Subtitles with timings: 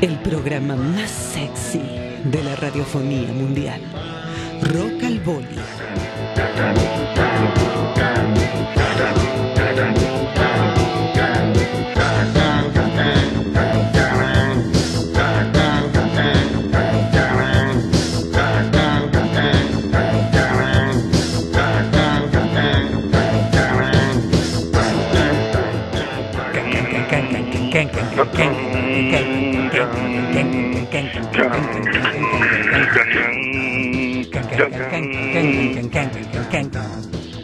[0.00, 1.82] El programa más sexy
[2.24, 3.80] de la radiofonía mundial.
[4.62, 5.58] Rock al Boli.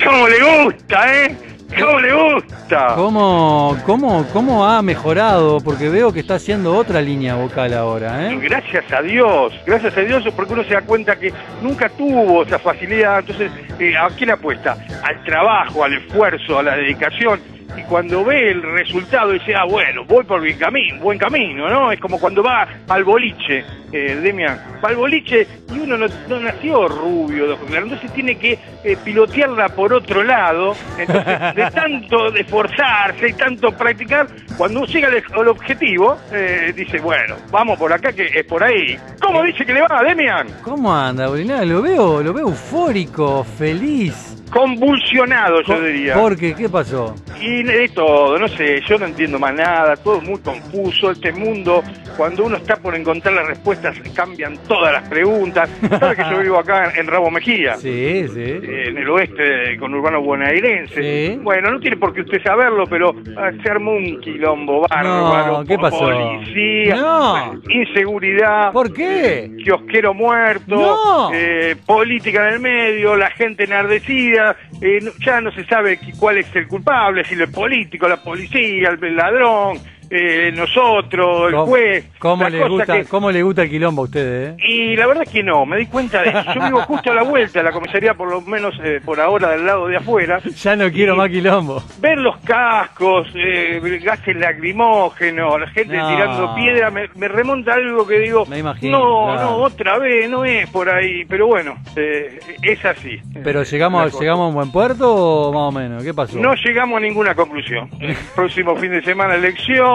[0.05, 1.37] ¿Cómo le gusta, eh?
[1.79, 2.95] ¿Cómo le gusta?
[2.95, 5.61] ¿Cómo, cómo, ¿Cómo ha mejorado?
[5.61, 8.39] Porque veo que está haciendo otra línea vocal ahora, ¿eh?
[8.41, 11.33] Gracias a Dios, gracias a Dios, porque uno se da cuenta que
[11.63, 13.21] nunca tuvo esa facilidad.
[13.21, 14.77] Entonces, eh, ¿a quién apuesta?
[15.03, 17.56] Al trabajo, al esfuerzo, a la dedicación.
[17.77, 21.93] Y cuando ve el resultado dice, ah, bueno, voy por buen camino, buen camino, ¿no?
[21.93, 26.41] Es como cuando va al boliche, eh, Demian, va al boliche y uno no, no
[26.41, 30.75] nació rubio, entonces tiene que eh, pilotearla por otro lado.
[30.99, 36.99] Entonces, de tanto esforzarse y tanto practicar, cuando uno llega al, al objetivo, eh, dice,
[37.01, 38.99] bueno, vamos por acá que es por ahí.
[39.21, 40.49] ¿Cómo dice que le va, Demian?
[40.63, 41.65] ¿Cómo anda, Bolina?
[41.65, 44.36] Lo veo, lo veo eufórico, feliz.
[44.51, 46.15] Convulsionado, yo diría.
[46.15, 46.55] ¿Por qué?
[46.55, 47.15] ¿Qué pasó?
[47.41, 51.83] Y de todo, no sé, yo no entiendo más nada, todo muy confuso, este mundo,
[52.17, 55.69] cuando uno está por encontrar las respuestas, cambian todas las preguntas.
[56.01, 57.77] ¿Sabes que yo vivo acá en, Rabo Mejía?
[57.77, 58.41] Sí, sí.
[58.41, 61.03] Eh, en el oeste con urbano bonaerense.
[61.03, 61.39] Sí.
[61.43, 65.59] Bueno, no tiene por qué usted saberlo, pero ah, se armó un quilombo bárbaro.
[65.59, 65.99] No, ¿qué pasó?
[65.99, 67.61] Policía, No.
[67.69, 69.51] inseguridad, ¿Por qué?
[69.63, 71.31] kiosquero muerto, No.
[71.35, 74.36] eh, política en el medio, la gente enardecida,
[74.81, 79.17] eh, ya no se sabe cuál es el culpable, si el político, la policía, el
[79.17, 79.79] ladrón,
[80.11, 82.05] eh, nosotros, el ¿Cómo, juez.
[82.19, 84.63] cómo le gusta, que- ¿Cómo le gusta el quilombo a ustedes, eh?
[84.69, 86.45] y la verdad es que no, me di cuenta de eso.
[86.55, 89.67] Yo vivo justo a la vuelta la comisaría, por lo menos eh, por ahora del
[89.67, 90.41] lado de afuera.
[90.67, 91.83] Ya no quiero más quilombo.
[92.01, 96.09] Ver los cascos, eh, gases lacrimógenos, la gente No.
[96.09, 99.51] tirando piedra, me, me remonta algo que digo, Me imagino, no, claro.
[99.51, 103.21] no, otra vez, no es por ahí, pero bueno, eh, es así.
[103.45, 106.39] Pero llegamos, llegamos a un buen puerto o más o menos, ¿qué pasó?
[106.39, 107.89] No llegamos a ninguna conclusión.
[108.01, 109.37] El próximo fin de semana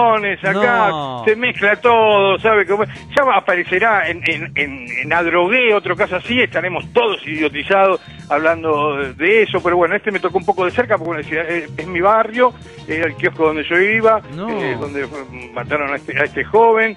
[0.06, 1.24] acá No.
[1.26, 2.66] se mezcla todo, ¿sabe?
[2.66, 9.44] Ya aparecerá en, en, en, en Adrogué, otro caso así, estaremos todos idiotizados hablando de
[9.44, 11.88] eso, pero bueno, este me tocó un poco de cerca porque bueno, decía, eh, es
[11.88, 12.54] mi barrio,
[12.88, 14.50] era el kiosco donde yo iba, No.
[14.50, 15.06] eh, donde
[15.54, 16.96] mataron a este, a este joven.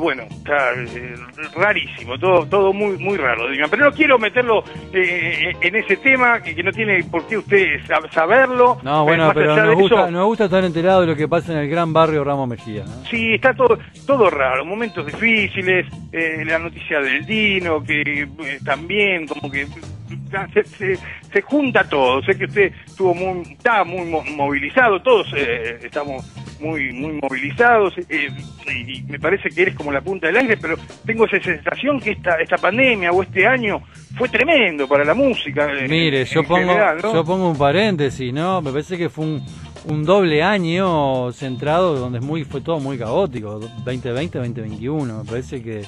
[0.00, 1.14] Bueno, está eh,
[1.54, 3.48] rarísimo, todo todo muy muy raro.
[3.50, 3.68] digan.
[3.70, 7.80] Pero no quiero meterlo eh, en ese tema, que, que no tiene por qué usted
[7.86, 8.78] sab- saberlo.
[8.82, 11.58] No, bueno, pero nos gusta, eso, nos gusta estar enterados de lo que pasa en
[11.58, 12.84] el gran barrio Ramos Mejía.
[12.84, 13.04] ¿no?
[13.10, 19.26] Sí, está todo todo raro, momentos difíciles, eh, la noticia del Dino, que eh, también
[19.26, 20.96] como que se, se,
[21.32, 22.22] se junta todo.
[22.22, 26.24] Sé que usted estuvo muy, está muy mo- movilizado, todos eh, estamos
[26.60, 28.28] muy muy movilizados eh,
[28.68, 30.76] y me parece que eres como la punta del aire, pero
[31.06, 33.80] tengo esa sensación que esta esta pandemia o este año
[34.16, 35.68] fue tremendo para la música.
[35.72, 37.12] eh, Mire, en yo pongo, general, ¿no?
[37.14, 38.60] yo pongo un paréntesis, ¿no?
[38.62, 39.42] Me parece que fue un,
[39.86, 45.18] un doble año centrado donde es muy, fue todo muy caótico, 2020, 2021.
[45.24, 45.82] Me parece que,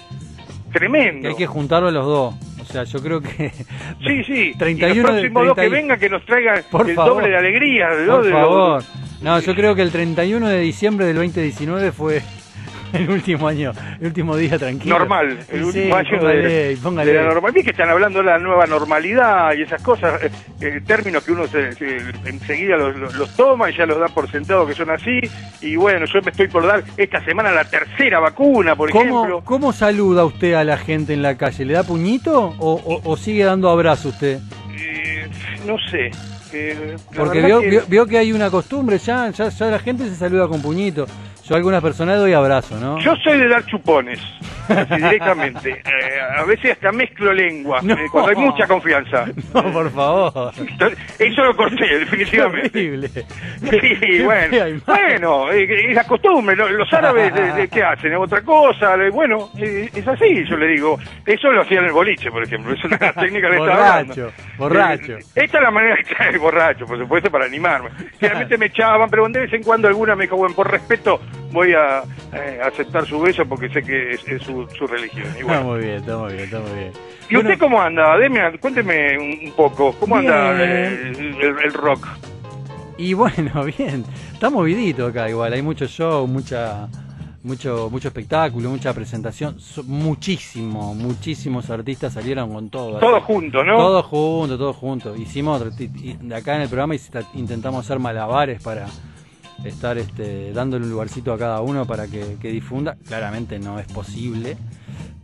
[0.72, 1.22] tremendo.
[1.22, 2.34] que hay que juntarlo a los dos.
[2.60, 3.50] O sea, yo creo que...
[4.06, 4.52] Sí, sí.
[4.56, 6.94] 31 y los próximos dos que 30 vengan que nos traigan el favor.
[7.14, 7.88] doble de alegría.
[8.06, 8.14] ¿no?
[8.16, 8.82] Por De favor.
[9.22, 12.22] No, yo creo que el 31 de diciembre del 2019 fue
[12.92, 14.98] el último año, el último día tranquilo.
[14.98, 17.12] normal, el Sí, último año póngale, de, póngale.
[17.12, 17.64] de la normalidad.
[17.64, 21.46] Que están hablando de la nueva normalidad y esas cosas, eh, eh, términos que uno
[21.46, 24.90] se, se- enseguida los, los- los toma y ya los da por sentado que son
[24.90, 25.20] así.
[25.60, 29.42] Y bueno, yo me estoy por dar esta semana la tercera vacuna, por ¿Cómo, ejemplo.
[29.44, 31.64] ¿Cómo saluda usted a la gente en la calle?
[31.64, 34.40] ¿Le da puñito o, o- o sigue dando abrazo usted?
[34.76, 35.28] Eh,
[35.64, 36.10] no sé.
[37.16, 40.08] Porque verdad vio, que- vio, vio que hay una costumbre, ya, ya, ya la gente
[40.08, 41.06] se saluda con puñito.
[41.44, 42.98] Yo a algunas personas doy abrazo, ¿no?
[43.00, 44.20] Yo soy de dar chupones,
[44.68, 45.82] así directamente.
[46.02, 47.94] Eh, a veces hasta mezclo lengua, No.
[47.94, 49.26] eh, cuando hay mucha confianza.
[49.54, 50.52] No, por favor.
[51.18, 52.68] Eso lo corté, definitivamente.
[52.78, 53.08] horrible.
[53.62, 54.56] Sí, bueno,
[54.86, 56.56] bueno, eh, es la costumbre.
[56.56, 58.14] Los árabes, de, de- ¿qué hacen?
[58.16, 58.96] Otra cosa.
[58.96, 60.98] de- bueno, es así, yo le digo.
[61.26, 62.72] Eso lo hacían en el boliche, por ejemplo.
[62.74, 64.14] Es una técnica estaba hablando.
[64.14, 65.16] Borracho, borracho.
[65.34, 67.90] Esta es la manera de estar borracho, por supuesto, para animarme.
[68.18, 71.20] Generalmente me echaban, pero de vez en cuando alguna me dijo, bueno, por respeto
[71.52, 72.02] voy a
[72.32, 75.26] eh, aceptar su beso porque sé que es, es su, su religión.
[75.36, 76.92] Y, Está muy bien, está muy bien, está muy bien.
[77.30, 78.58] ¿Y usted cómo anda, Demian?
[78.58, 79.94] Cuénteme un, poco.
[79.98, 80.68] ¿Cómo anda Bien.
[80.70, 82.06] eh, el, el rock?
[82.98, 86.88] Y bueno, bien, está movidito acá igual, hay mucho show, mucha
[87.42, 89.56] mucho mucho espectáculo, mucha presentación,
[89.86, 92.98] muchísimo, muchísimos artistas salieron con todo.
[92.98, 93.76] Todos juntos, ¿no?
[93.76, 95.18] Todos juntos, todos juntos.
[95.18, 96.94] Hicimos, acá en el programa
[97.34, 98.86] intentamos hacer malabares para
[99.64, 102.96] estar este, dándole un lugarcito a cada uno para que, que difunda.
[103.06, 104.56] Claramente no es posible,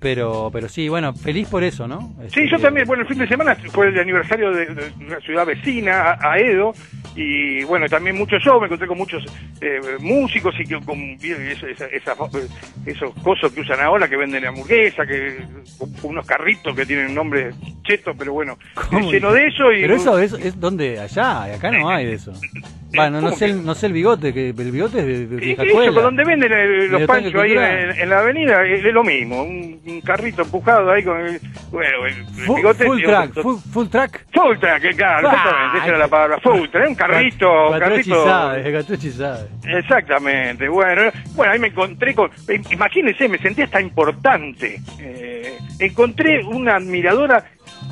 [0.00, 2.14] pero, pero sí, bueno, feliz por eso, ¿no?
[2.20, 2.86] Sí, Este, yo también.
[2.86, 6.72] Bueno, el fin de semana fue el aniversario de, de una ciudad vecina, a, Edo,
[7.16, 8.60] y bueno, también muchos shows.
[8.60, 9.24] Me encontré con muchos
[9.60, 12.14] eh, músicos y que, con esa- esa-
[12.86, 15.38] esos cosos que usan ahora que venden hamburguesa, que
[16.02, 17.50] unos carritos que tienen nombre
[17.82, 18.56] cheto, pero bueno,
[19.10, 19.72] lleno de eso.
[19.72, 22.32] Y, Pero eso es, es donde allá, acá no hay de eso.
[22.94, 25.36] Bueno, no ¿Cómo sé, el, no sé el bigote, que el bigote es de, de
[25.44, 29.04] Y vieja eso, donde venden eh, los panchos ahí en, en la avenida, es lo
[29.04, 29.42] mismo.
[29.42, 31.40] Un, un carrito empujado ahí con el,
[31.70, 32.84] bueno, el, el Fu- bigote.
[32.84, 34.26] full track, full, full track.
[34.32, 36.38] Full track, claro, Ah, exactamente, esa era la palabra.
[36.40, 38.24] Full track, un carrito, un Gattucci carrito.
[38.24, 39.48] sabe, sabe.
[39.78, 41.02] Exactamente, bueno,
[41.34, 44.80] bueno, ahí me encontré con, eh, imagínense, me sentí hasta importante.
[45.00, 47.44] Eh, encontré una admiradora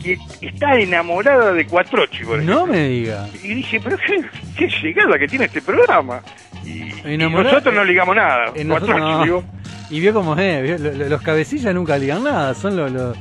[0.02, 2.60] que está enamorada de Cuatrochi, por ejemplo.
[2.60, 3.26] No me diga.
[3.42, 4.22] Y dije, pero qué,
[4.56, 6.20] qué llegada que tiene este programa.
[6.64, 8.52] Y, nosotros no ligamos nada.
[8.54, 9.22] Eh, Cuatrochi, no.
[9.24, 9.44] digo,
[9.90, 13.16] Y vio como es, vio, lo- lo- los cabecillas nunca ligan nada, son los, los,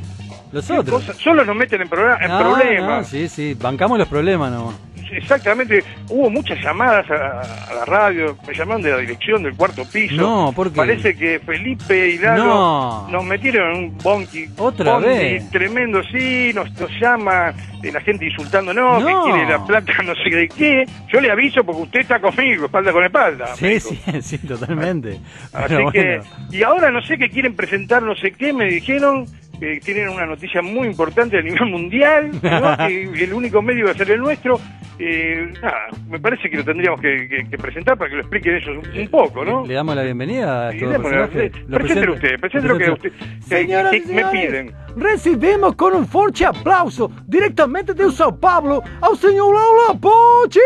[0.52, 1.04] los otros.
[1.04, 3.02] cosa- solo nos meten en, programa, en No, problemas.
[3.02, 4.76] no, sí, sí, bancamos los problemas nomás.
[5.12, 7.42] Exactamente, hubo muchas llamadas a,
[7.72, 10.16] a la radio, me llamaron de la dirección del cuarto piso.
[10.16, 10.76] No, ¿por qué?
[10.78, 13.08] Parece que Felipe y Lalo No.
[13.10, 14.46] nos metieron en un bonky.
[14.58, 15.50] ¿Otra vez?
[15.52, 17.54] Tremendo, sí, nos, nos llama
[17.84, 19.08] eh, la gente insultándonos, No.
[19.26, 20.86] que quiere la plata no sé de qué.
[21.12, 23.56] Yo le aviso porque usted está conmigo, espalda con espalda.
[23.56, 25.20] Sí, sí, sí, totalmente.
[25.54, 26.22] Así que,
[26.52, 29.26] y ahora no sé qué quieren presentar, no sé qué, me dijeron
[29.60, 32.78] que tienen una noticia muy importante a nivel mundial, ¿no?
[32.88, 34.60] que el único medio va a ser el nuestro.
[34.98, 38.56] Eh, nada, me parece que lo tendríamos que, que- que presentar para que lo expliquen
[38.56, 39.64] ellos un, un poco, ¿no?
[39.64, 41.52] Le, le damos la bienvenida a Sí, estos démosle, personajes.
[41.54, 41.62] sí.
[41.68, 44.72] Lo Preséntelo usted, preséntelo que usted- que- Señoras que y me señores, piden.
[44.96, 50.60] Recibimos con un fuerte aplauso directamente de Sao Paulo al señor Laura Pochi.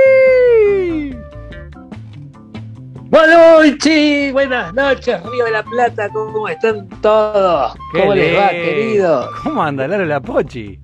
[3.10, 7.74] Buenas noches, buenas noches, Río de la Plata, ¿cómo están todos?
[7.92, 9.32] ¿Cómo les va, querido?
[9.44, 10.80] ¿Cómo anda Laura Pochi?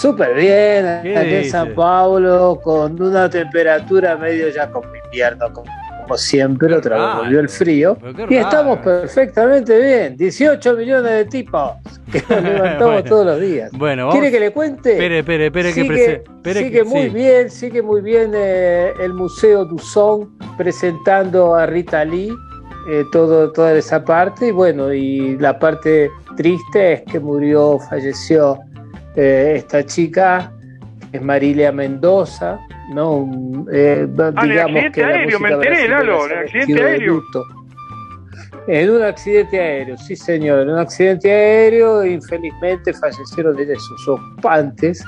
[0.00, 1.50] Súper bien, ¿Qué aquí en?
[1.50, 5.68] San Paulo, con una temperatura medio ya como invierno, como,
[6.12, 7.96] como siempre, otra vez volvió el frío.
[8.28, 11.72] Y estamos perfectamente bien, 18 millones de tipos
[12.10, 13.08] que nos levantamos Bueno.
[13.08, 13.70] todos los días.
[13.72, 14.92] Bueno, ¿Quiere que le cuente?
[14.92, 17.08] Espere, espere, espere que sigue, prese- espere sigue que- muy sí.
[17.08, 22.30] bien, sigue muy bien eh, el Museo Duzón presentando a Rita Lee,
[22.90, 24.48] eh, todo, toda esa parte.
[24.48, 28.58] Y bueno, y la parte triste es que murió, falleció
[29.16, 30.61] eh, esta chica, que
[31.12, 32.58] es Marilia Mendoza,
[32.90, 33.12] ¿no?
[33.18, 36.82] Un, eh, Ah, en el digamos accidente que aéreo, me enteré, Lalo, en el accidente
[36.82, 37.22] aéreo.
[38.68, 45.04] En un accidente aéreo, sí señor, en un accidente aéreo, infelizmente fallecieron de sus ocupantes.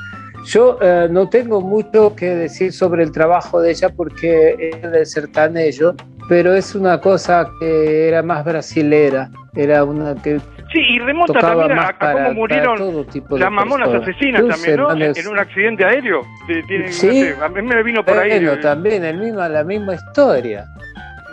[0.46, 5.06] Yo eh, no tengo mucho que decir sobre el trabajo de ella porque es del
[5.06, 5.94] sertanejo,
[6.28, 10.40] pero es una cosa que era más brasilera, era una que
[10.74, 13.06] Sí, y remonta también a, más a para, cómo murieron
[13.38, 14.08] las mamonas personas.
[14.08, 14.90] asesinas también, ¿no?
[14.90, 16.22] En, hermanos- en un accidente aéreo.
[16.48, 18.30] Sí, no sé, a mí me vino por ahí.
[18.30, 20.64] Bueno, eh, también el mismo, la misma historia.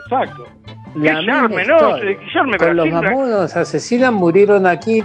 [0.06, 0.46] Exacto.
[0.96, 1.96] La Guillerme, misma ¿no?
[1.96, 5.04] Guillerme Con los mamonas asesinas murieron aquí,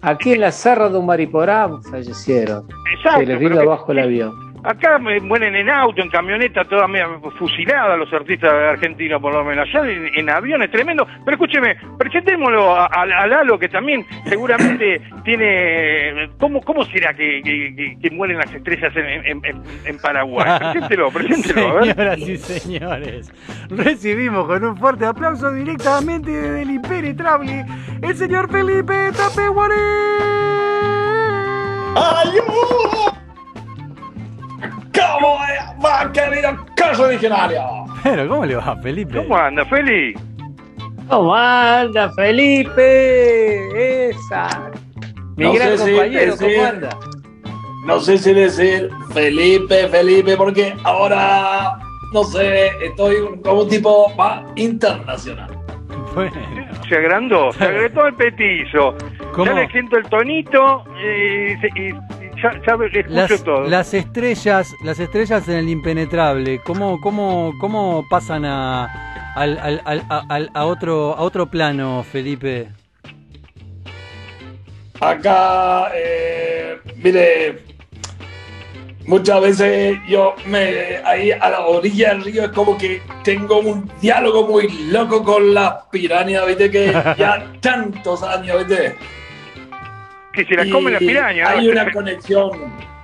[0.00, 2.66] aquí en la Serra de Mariporá, fallecieron.
[2.96, 3.20] Exacto.
[3.20, 4.45] Se les vino abajo el avión.
[4.66, 7.06] Acá me mueren en auto, en camioneta, toda media
[7.38, 9.68] fusilada los artistas argentinos, por lo menos.
[9.72, 11.06] Allá en, en aviones, tremendo.
[11.24, 16.30] Pero escúcheme, presentémoslo a, a- a Lalo, que también seguramente tiene.
[16.38, 20.46] ¿Cómo, cómo será que, que- que- que mueren las estrellas en, en- en- en Paraguay?
[20.72, 21.84] Preséntelo, preséntelo.
[21.84, 23.32] Señoras y señores,
[23.70, 27.64] recibimos con un fuerte aplauso directamente desde el impenetrable
[28.02, 29.74] el señor Felipe Tapeguarí.
[35.14, 35.38] ¿Cómo
[35.84, 37.62] va, querido caso originario?
[38.02, 39.16] Pero, ¿cómo le va, Felipe?
[39.18, 40.14] ¿Cómo anda, Feli?
[41.08, 44.08] ¿Cómo anda, Felipe?
[44.10, 44.70] Esa.
[45.36, 46.88] Mi No gran si compañero, decir- ¿cómo anda?
[47.84, 51.78] No sé si decir Felipe, Felipe, porque ahora,
[52.12, 55.50] no sé, estoy como un tipo más internacional.
[56.14, 56.32] Bueno,
[56.88, 58.94] Se agrandó, se agregó el petizo.
[59.32, 59.44] ¿Cómo?
[59.46, 63.60] Ya le siento el tonito y, se- y- y ya, ya escucho las, todo.
[63.68, 70.04] las estrellas, las estrellas en el impenetrable, ¿cómo, cómo, cómo pasan a, al, al- al-
[70.08, 72.68] a, al- a otro, a otro plano, Felipe?
[75.00, 77.58] Acá, eh, mire,
[79.06, 83.90] muchas veces yo me ahí a la orilla del río es como que tengo un
[84.00, 86.70] diálogo muy loco con las pirañas, ¿viste?
[86.70, 88.96] Que ya tantos años, ¿viste?
[90.36, 91.48] Que se la come la piraña.
[91.48, 92.50] Hay una conexión.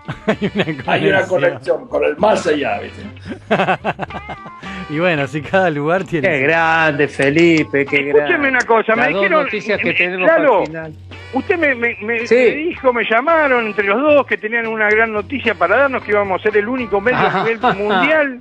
[0.26, 1.88] Hay una Hay una conexión.
[1.88, 3.02] con el más allá, ¿viste?
[4.90, 6.28] y bueno, si cada lugar tiene.
[6.28, 8.18] Qué grande, Felipe, qué grande.
[8.20, 9.44] Escúcheme una cosa, me Las dos dijeron.
[9.44, 10.92] noticias que tenemos Lalo, al final.
[11.34, 12.34] Usted me, me- me- Sí.
[12.34, 16.10] me dijo, me llamaron entre los dos que tenían una gran noticia para darnos, que
[16.10, 18.40] íbamos a ser el único medio a nivel mundial.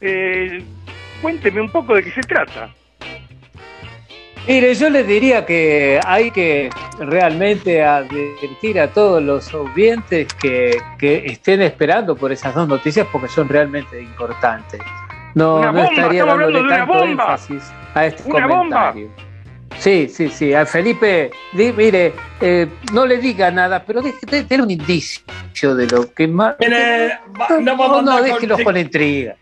[0.00, 0.62] Eh,
[1.20, 2.70] cuénteme un poco de qué se trata.
[4.46, 6.68] Mire, yo les diría que hay que
[6.98, 13.28] realmente advertir a todos los oyentes que, que estén esperando por esas dos noticias porque
[13.28, 14.80] son realmente importantes.
[15.34, 17.06] No, Una no bomba, estaría dándole de tanto bomba.
[17.08, 17.62] énfasis
[17.94, 18.90] a este Una bomba.
[18.92, 19.08] comentario.
[19.78, 20.52] Sí, sí, sí.
[20.52, 25.74] A Felipe, di- mire, eh, no le diga nada, pero deje de tener un indicio
[25.74, 26.56] de lo que más.
[26.58, 29.36] Mire, va- no, no vamos a no, andar déjelos con con intriga.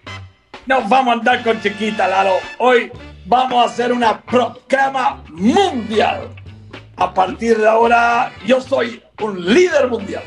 [0.67, 2.35] No vamos a andar con chiquita, Lalo.
[2.59, 2.93] Hoy
[3.31, 6.29] vamos a hacer una proclama mundial.
[6.97, 10.25] A partir de ahora, yo soy un líder mundial.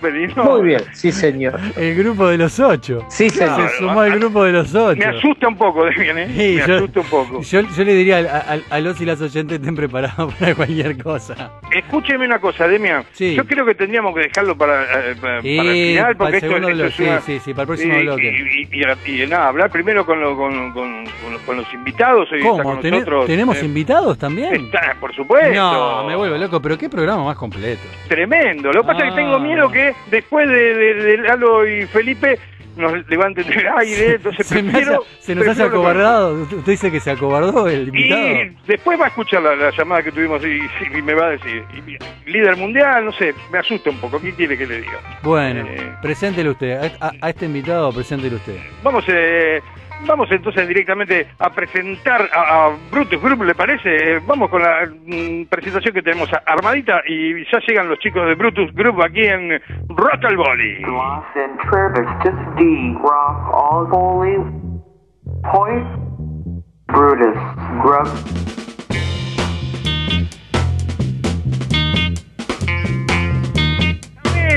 [0.00, 0.44] Perino.
[0.44, 1.58] Muy bien, sí, señor.
[1.76, 3.04] El grupo de los ocho.
[3.08, 3.54] Sí, Claro.
[3.56, 3.70] señor.
[3.70, 4.98] Se sumó al grupo de los ocho.
[4.98, 6.26] Me asusta un poco, Demian, ¿eh?
[6.28, 7.40] Sí, me yo- asusta un poco.
[7.42, 11.02] Yo, yo le diría a, a- a los y las oyentes estén preparados para cualquier
[11.02, 11.52] cosa.
[11.72, 13.04] Escúcheme una cosa, Demian.
[13.12, 13.34] Sí.
[13.34, 16.28] Yo creo que tendríamos que dejarlo para, eh, para, Y para el final, porque para
[16.28, 18.22] el esto, segundo esto bloque, es una- sí, sí, sí, para el próximo y, bloque.
[18.24, 21.74] Y, y- y- y nada, hablar primero con, lo- con, con- con los- con los
[21.74, 22.30] invitados.
[22.32, 22.62] Hoy está ¿Cómo?
[22.62, 24.54] con ¿Tene- nosotros, ¿Tenemos eh, invitados también?
[24.66, 25.52] Está, por supuesto.
[25.54, 27.82] No, me vuelvo loco, pero qué programa más completo.
[28.10, 28.72] Tremendo.
[28.72, 29.24] Lo que pasa es que Ah.
[29.24, 32.38] tengo miedo que después de, de, de Lalo y Felipe
[32.76, 35.02] nos levanten del aire, entonces Se, me prefiero...
[35.02, 36.42] hace- se nos hace acobardado.
[36.42, 38.20] Usted usted dice que se acobardó el invitado.
[38.32, 41.26] Y después va a escuchar la, la llamada que tuvimos y, y- y me va
[41.26, 44.80] a decir, y- líder mundial, no sé, me asusta un poco, ¿qué quiere que le
[44.80, 44.98] diga?
[45.22, 45.92] Bueno, Eh.
[46.02, 46.72] preséntelo usted.
[47.00, 48.56] A, a- a este invitado, preséntelo usted.
[48.82, 49.60] Vamos, eh,
[50.06, 54.16] vamos entonces directamente a presentar a, Brutus Group, ¿le parece?
[54.16, 58.34] Eh, vamos con la mm, presentación que tenemos armadita y ya llegan los chicos de
[58.34, 60.82] Brutus Group aquí en Rock al Volley.
[60.82, 61.58] Gloss and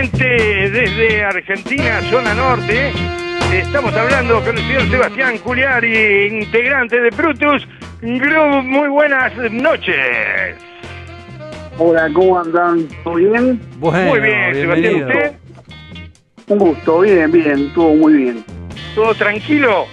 [0.04, 2.92] Directamente desde Argentina, zona norte,
[3.54, 7.66] estamos hablando con el señor Sebastián Culiari, integrante de Brutus
[8.02, 8.64] Group.
[8.66, 10.58] Muy buenas noches.
[11.78, 12.86] Hola, ¿cómo andan?
[13.06, 13.62] ¿Todo bien?
[13.78, 14.96] Bueno, Muy bien, Sebastián.
[15.04, 15.32] ¿usted?
[16.48, 18.44] Un gusto, bien, bien, todo muy bien.
[18.96, 19.86] ¿Todo tranquilo?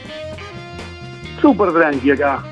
[1.40, 2.42] Súper tranqui acá.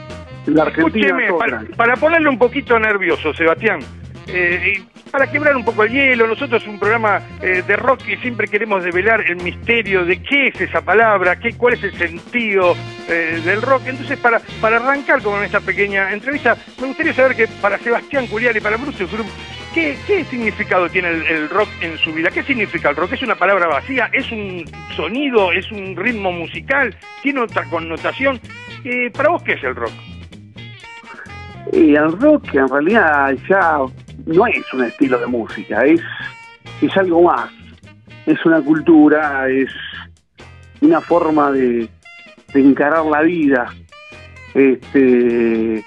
[0.47, 3.81] En la Argentina, Escúcheme, todo para, ponerle un poquito nervioso, Sebastián,
[4.29, 8.47] eh, para quebrar un poco el hielo, nosotros un programa eh, de rock y siempre
[8.47, 12.77] queremos develar el misterio de qué es esa palabra, qué, cuál es el sentido
[13.09, 13.83] eh, del rock.
[13.87, 18.59] Entonces, para, para arrancar con esta pequeña entrevista, me gustaría saber que para Sebastián Culiari
[18.59, 19.27] y para Bruce Group,
[19.75, 22.31] ¿qué, qué significado tiene el, rock en su vida?
[22.31, 23.13] ¿Qué significa el rock?
[23.13, 24.11] ¿Es una palabra vacía?
[24.13, 25.53] ¿Es un sonido?
[25.53, 26.95] ¿Es un ritmo musical?
[27.23, 28.41] ¿Tiene otra connotación?
[28.85, 29.93] Eh, ¿Para vos qué es el rock?
[31.73, 33.81] El rock en realidad ya
[34.27, 36.01] no es un estilo de música, es,
[36.83, 37.51] es algo más.
[38.27, 39.71] Es una cultura, es
[40.81, 41.89] una forma de,
[42.53, 43.73] de encarar la vida.
[44.55, 45.85] Este,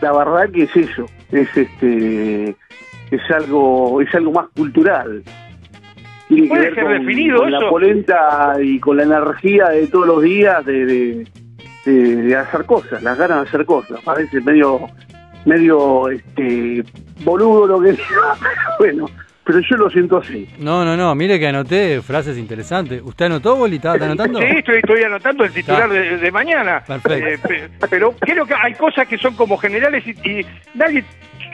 [0.00, 2.56] la verdad que es eso, es este,
[3.10, 5.22] es algo, es algo más cultural.
[6.28, 9.86] Tiene que ¿Puede ver ser con, definido con la polenta y con la energía de
[9.88, 11.28] todos los días de, de,
[11.84, 14.00] de- de hacer cosas, las ganas de hacer cosas.
[14.02, 14.80] Parece medio,
[15.44, 16.82] medio este,
[17.20, 18.36] boludo lo que diga,
[18.78, 19.06] bueno,
[19.44, 20.48] pero yo lo siento así.
[20.58, 23.00] No, no, no, mire que anoté frases interesantes.
[23.04, 23.76] ¿Usted anotó, Boli?
[23.76, 24.38] ¿Está anotando?
[24.40, 26.82] Sí, estoy, estoy anotando el titular de, de mañana.
[26.86, 27.26] Perfecto.
[27.28, 27.38] Eh,
[27.78, 31.04] pe- pero creo que hay cosas que son como generales y, y nadie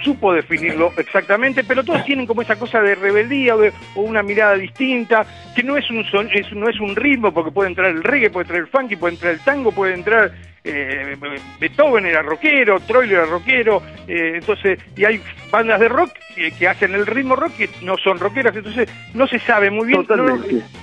[0.05, 4.23] supo definirlo exactamente, pero todos tienen como esa cosa de rebeldía o, de- o una
[4.23, 5.25] mirada distinta,
[5.57, 8.31] que no es un son, es, no es un ritmo, porque puede entrar el reggae,
[8.31, 10.31] puede entrar el funky, puede entrar el tango, puede entrar
[10.68, 11.16] eh,
[11.60, 15.20] Beethoven era rockero, Troilo era rockero, eh, entonces, y hay
[15.50, 19.26] bandas de rock que, que hacen el ritmo rock que no son rockeras, entonces no
[19.26, 20.25] se sabe muy bien, no,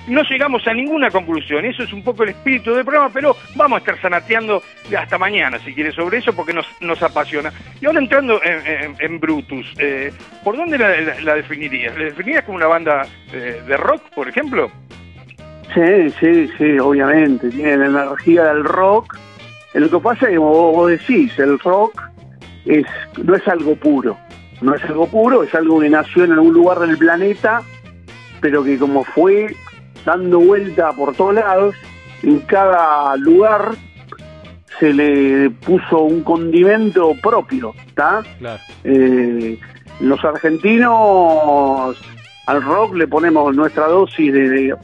[0.07, 3.77] no llegamos a ninguna conclusión, eso es un poco el espíritu del programa, pero vamos
[3.77, 4.61] a estar sanateando
[4.97, 7.51] hasta mañana, si quieres, sobre eso, porque nos, nos apasiona.
[7.79, 10.11] Y ahora entrando en, en- en Brutus, eh,
[10.43, 11.97] ¿por dónde la, la- la definirías?
[11.97, 14.71] ¿La definirías como una banda eh, de rock, por ejemplo?
[15.73, 19.17] Sí, sí, sí, obviamente, tiene la energía del rock.
[19.75, 22.01] Lo que pasa es que como vos, decís, el rock
[22.65, 22.85] es
[23.21, 24.17] no es algo puro,
[24.61, 27.61] no es algo puro, es algo que nació en algún lugar del planeta,
[28.39, 29.53] pero que como fue
[30.05, 31.75] dando vuelta por todos lados,
[32.23, 33.71] en cada lugar
[34.79, 38.23] se le puso un condimento propio, ¿está?
[38.39, 38.61] Claro.
[38.83, 39.59] Eh,
[39.99, 41.97] los argentinos
[42.47, 44.75] al rock le ponemos nuestra dosis de,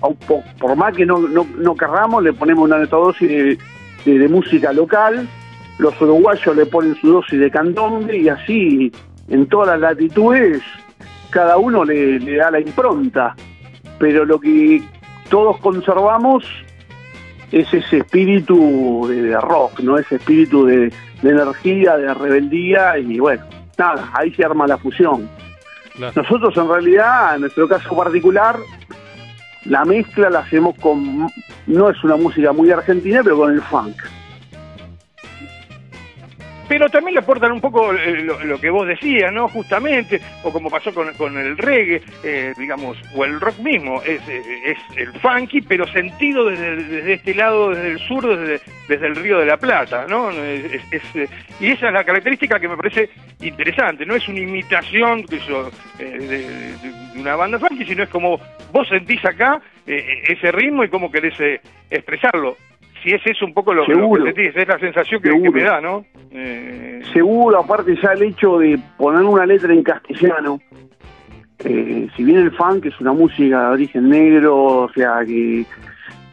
[0.59, 3.57] por más que no, no, no querramos, le ponemos una nuestra dosis de,
[4.05, 5.27] de- de música local,
[5.77, 8.91] los uruguayos le ponen su dosis de candombe y así
[9.29, 10.61] en todas las latitudes
[11.29, 13.35] cada uno le, le da la impronta,
[13.97, 14.81] pero lo que
[15.29, 16.43] todos conservamos
[17.51, 20.91] es ese espíritu de, de rock, no ese espíritu de,
[21.21, 23.43] de energía, de rebeldía y bueno,
[23.77, 25.29] nada, ahí se arma la fusión.
[25.95, 26.13] Claro.
[26.21, 28.55] Nosotros en realidad, en nuestro caso particular,
[29.65, 31.27] la mezcla la hacemos con,
[31.67, 33.95] no es una música muy argentina, pero con el funk.
[36.71, 39.49] Pero también le aportan un poco eh, lo, que vos decías, ¿no?
[39.49, 44.21] Justamente, o como pasó con, con el reggae, eh, digamos, o el rock mismo, es,
[44.29, 49.17] eh, es el funky, pero sentido desde, este lado, desde el sur, desde, desde el
[49.17, 50.29] Río de la Plata, ¿no?
[50.31, 50.81] Es-
[51.13, 51.27] eh,
[51.59, 53.09] y esa es la característica que me parece
[53.41, 55.39] interesante, no es una imitación de,
[55.99, 58.39] de- una banda funky, sino es como
[58.71, 61.33] vos sentís acá eh, ese ritmo y cómo querés
[61.89, 62.55] expresarlo.
[63.03, 64.23] Si es eso un poco lo, lo Seguro.
[64.25, 66.05] que sentís, es la sensación que, que me da, ¿no?
[66.31, 70.59] Eh, Seguro, aparte ya el hecho de poner una letra en castellano,
[71.59, 75.65] eh, si bien el funk es una música de origen negro, o sea, que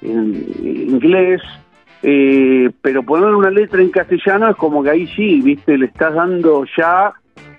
[0.03, 1.41] en, en inglés,
[2.03, 6.15] eh, pero poner una letra en castellano es como que ahí sí, viste, le estás
[6.15, 7.13] dando ya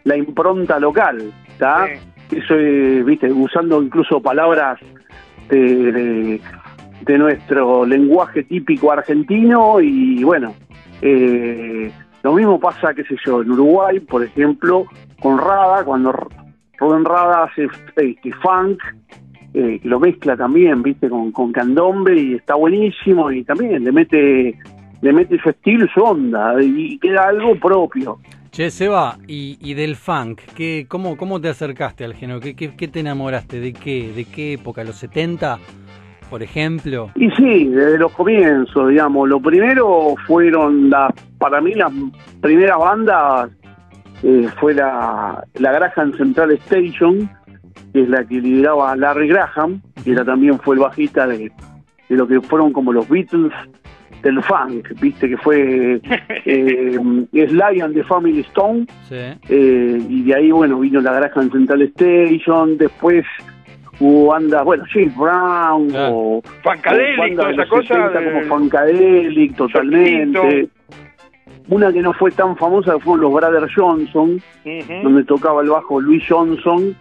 [0.04, 1.88] la impronta local, ¿está?
[2.30, 2.38] Sí.
[2.38, 4.80] Eso, eh, viste, usando incluso palabras
[5.50, 6.42] de, de-
[7.02, 10.54] de nuestro lenguaje típico argentino y bueno,
[11.02, 11.92] eh,
[12.24, 14.86] lo mismo pasa, qué sé yo, en Uruguay, por ejemplo,
[15.22, 16.14] con Rada, cuando
[16.78, 18.82] Rubén Rada hace este funk,
[19.54, 24.58] eh, lo mezcla también, viste, con, con candombe y está buenísimo y también le mete
[25.02, 28.20] le mete su estilo su onda y queda algo propio.
[28.52, 32.40] Che, Seba, y, y del funk, ¿qué, cómo, ¿cómo te acercaste al género?
[32.40, 33.60] ¿Qué, qué, qué te enamoraste?
[33.60, 34.12] ¿De qué?
[34.14, 34.84] ¿De qué época?
[34.84, 35.60] ¿Los 70,
[36.30, 37.10] por ejemplo?
[37.16, 41.92] Y sí, desde los comienzos, digamos, lo primero fueron las, para mí las
[42.42, 43.50] primeras bandas
[44.24, 47.30] eh, fue la, la Graham Central Station,
[47.94, 51.52] que es la que lideraba Larry Graham, que era, también fue el bajista de,
[52.10, 53.52] de lo que fueron como los Beatles
[54.22, 56.02] del funk, viste que fue
[56.46, 56.98] eh,
[57.32, 59.16] Sly and the Family Stone, Sí.
[59.16, 63.24] eh, y de ahí, bueno, vino la Graham Central Station, después
[64.00, 66.16] hubo bandas, bueno, James Brown, Claro.
[66.16, 70.70] o, Funkadelic, o toda esa cosa 70 de- como Funkadelic, totalmente.
[71.68, 74.42] Una que no fue tan famosa fueron los Brothers Johnson,
[75.04, 76.96] donde tocaba el bajo Louis Johnson,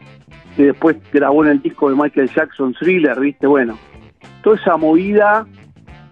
[0.56, 3.46] que después grabó en el disco de Michael Jackson Thriller, ¿viste?
[3.46, 3.78] Bueno,
[4.42, 5.46] toda esa movida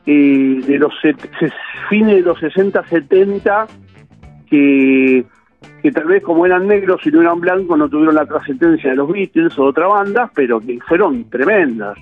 [0.07, 0.93] eh, de los
[1.91, 3.67] fines de los 60, 70,
[4.49, 5.25] que,
[5.87, 8.97] que tal vez como eran negros y no eran blancos no tuvieron la trascendencia de
[8.97, 11.97] los Beatles o de otras bandas, pero que fueron tremendas.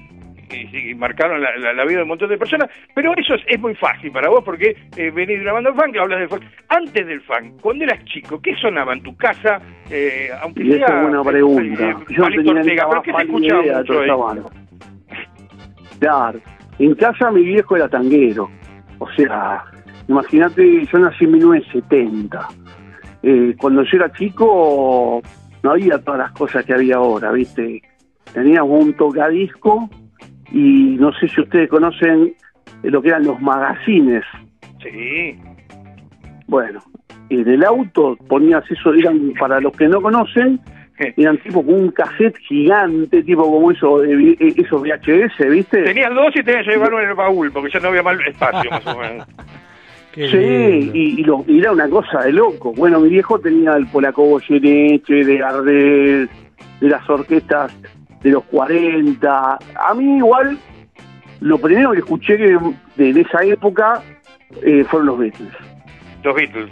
[0.51, 3.43] y, sí, marcaron la, la- la vida de un montón de personas, pero eso es,
[3.49, 6.43] es muy fácil para vos porque eh, venís de una banda funk, hablas de funk.
[6.69, 9.61] Antes del funk, cuando eras chico, ¿qué sonaba en tu casa?
[9.91, 11.91] Eh, aunque Y esa sea, es buena eh, pregunta.
[11.91, 14.43] eh, Yo tenía Ortega, pero ¿qué se escuchaba mucho esa banda.
[15.99, 16.41] Claro,
[16.79, 18.49] en casa mi viejo era tanguero.
[18.99, 19.65] O sea,
[20.09, 22.49] imagínate, yo nací en 1970.
[23.27, 25.23] Eh, cuando yo era chico
[25.63, 27.81] no había todas las cosas que había ahora, ¿viste?
[28.35, 29.89] Teníamos un tocadisco
[30.53, 32.35] y no sé si ustedes conocen
[32.83, 34.23] eh, lo que eran los magazines.
[34.83, 35.39] Sí,
[36.47, 36.81] Bueno,
[37.31, 40.61] en el auto ponías eso, eran, para los que no conocen,
[41.17, 45.83] eran tipo con un cassette gigante, tipo como eso, vi- eh, esos VHS, ¿viste?
[45.83, 48.71] tenías dos y tenías que llevarlo en el baúl porque ya no había más espacio,
[48.71, 49.27] más o menos.
[50.15, 52.73] Qué Sí, y, y lo- y era una cosa de loco.
[52.73, 56.31] Bueno, mi viejo tenía el polaco Goyeneche, de Gardel,
[56.81, 57.73] de las orquestas
[58.23, 59.59] de los 40.
[59.89, 60.57] A mí igual,
[61.41, 62.59] lo primero que escuché que-
[62.97, 64.03] de, de esa época
[64.63, 65.53] eh, fueron los Beatles.
[66.23, 66.71] Los Beatles.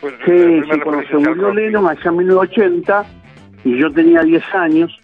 [0.00, 1.52] Fue Sí, sí, cuando se murió.
[1.52, 3.04] Lennon allá en 1980
[3.64, 4.96] y yo tenía 10 años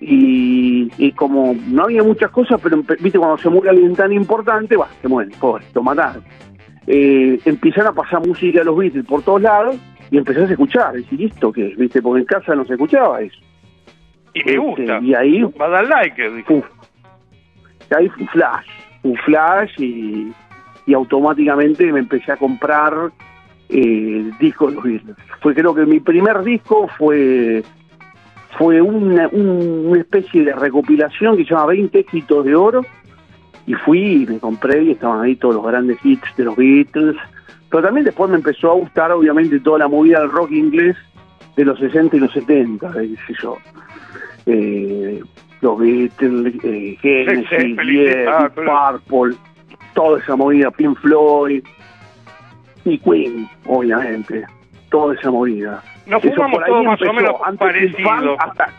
[0.00, 4.76] y, y como no había muchas cosas, pero viste cuando se muere alguien tan importante,
[4.76, 6.22] va, se muere, pobre, lo mataron.
[6.86, 9.76] Eh, empezaron a pasar música de los Beatles por todos lados
[10.10, 11.76] y empezás a escuchar, y decir, ¿y esto qué es?
[11.78, 12.02] ¿Viste?
[12.02, 13.38] Porque en casa no se escuchaba eso.
[14.34, 14.98] Y me Este, gusta.
[15.00, 16.64] y ahí, Va a dar like, uf,
[17.90, 18.66] y ahí fue un flash,
[19.02, 20.32] un flash y,
[20.86, 22.92] y automáticamente me empecé a comprar
[23.70, 25.16] eh, discos de los Beatles.
[25.40, 27.62] Fue creo que mi primer disco fue
[28.58, 32.82] fue una, un- una especie de recopilación que se llama 20 éxitos de oro
[33.66, 37.16] y fui y me compré y estaban ahí todos los grandes hits de los Beatles,
[37.70, 40.96] pero también después me empezó a gustar obviamente toda la movida del rock inglés
[41.56, 43.56] de los 60 y los 70, eh, sé yo.
[44.46, 45.20] Eh,
[45.60, 48.50] los Beatles, eh, Genesis, yeah.
[48.50, 49.36] Purple,
[49.94, 51.62] toda esa movida, Pink Floyd
[52.84, 54.44] y Queen, obviamente,
[54.90, 55.82] toda esa movida.
[56.06, 58.36] Nos Eso fumamos todos más o menos parecido.
[58.40, 58.70] hasta-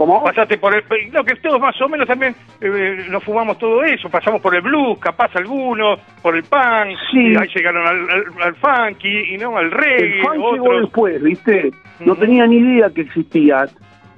[0.00, 0.24] ¿Cómo?
[0.24, 0.82] Pasaste por el.
[1.12, 4.08] No, que todos más o menos también eh, nos fumamos todo eso.
[4.08, 6.96] Pasamos por el blues, capaz algunos, por el punk.
[7.12, 7.32] Sí.
[7.32, 10.16] y ahí llegaron al, al, al funky y no al reggae.
[10.20, 11.70] El funk llegó después, ¿viste?
[11.98, 13.66] No tenía ni idea que existía.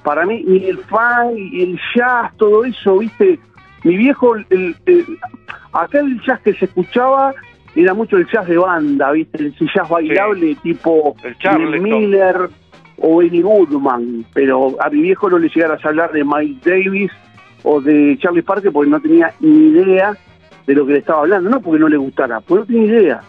[0.04, 3.40] Para mí, ni el funk, el jazz, todo eso, ¿viste?
[3.82, 4.46] Mi viejo, el,
[4.86, 5.04] el-
[5.72, 7.34] acá el jazz que se escuchaba
[7.74, 9.38] era mucho el jazz de banda, ¿viste?
[9.42, 12.36] El jazz bailable tipo El Miller
[12.98, 14.24] o Benny Goodman.
[14.34, 17.10] Pero a mi viejo no le llegaras a hablar de Miles Davis
[17.62, 20.16] o de Charlie Parker porque no tenía ni idea
[20.66, 21.50] de lo que le estaba hablando.
[21.50, 23.20] No porque no le gustara, porque no tenía idea.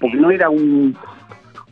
[0.00, 0.96] Porque no era un,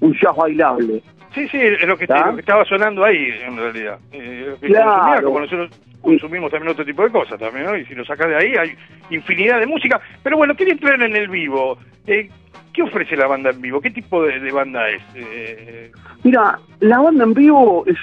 [0.01, 1.03] un jazz bailable.
[1.35, 2.27] Sí, sí, es lo que, ¿Está?
[2.29, 3.99] lo que estaba sonando ahí, en realidad.
[4.13, 4.93] Eh, lo que Claro.
[4.93, 5.71] consumía, como nosotros
[6.01, 7.77] consumimos también otro tipo de cosas también, ¿no?
[7.77, 8.71] Y si lo sacas de ahí, hay
[9.11, 10.01] infinidad de música.
[10.23, 11.77] Pero bueno, quería entrar en el vivo.
[12.07, 12.29] Eh,
[12.75, 13.81] ¿Qué ofrece la banda en vivo?
[13.81, 15.03] ¿Qué tipo de, de banda es?
[15.15, 15.93] Eh,
[16.25, 17.97] Mira, la banda en vivo es,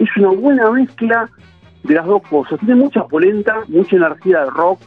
[0.00, 1.28] es una buena mezcla
[1.84, 2.58] de las dos cosas.
[2.58, 4.80] Tiene mucha polenta, mucha energía de rock,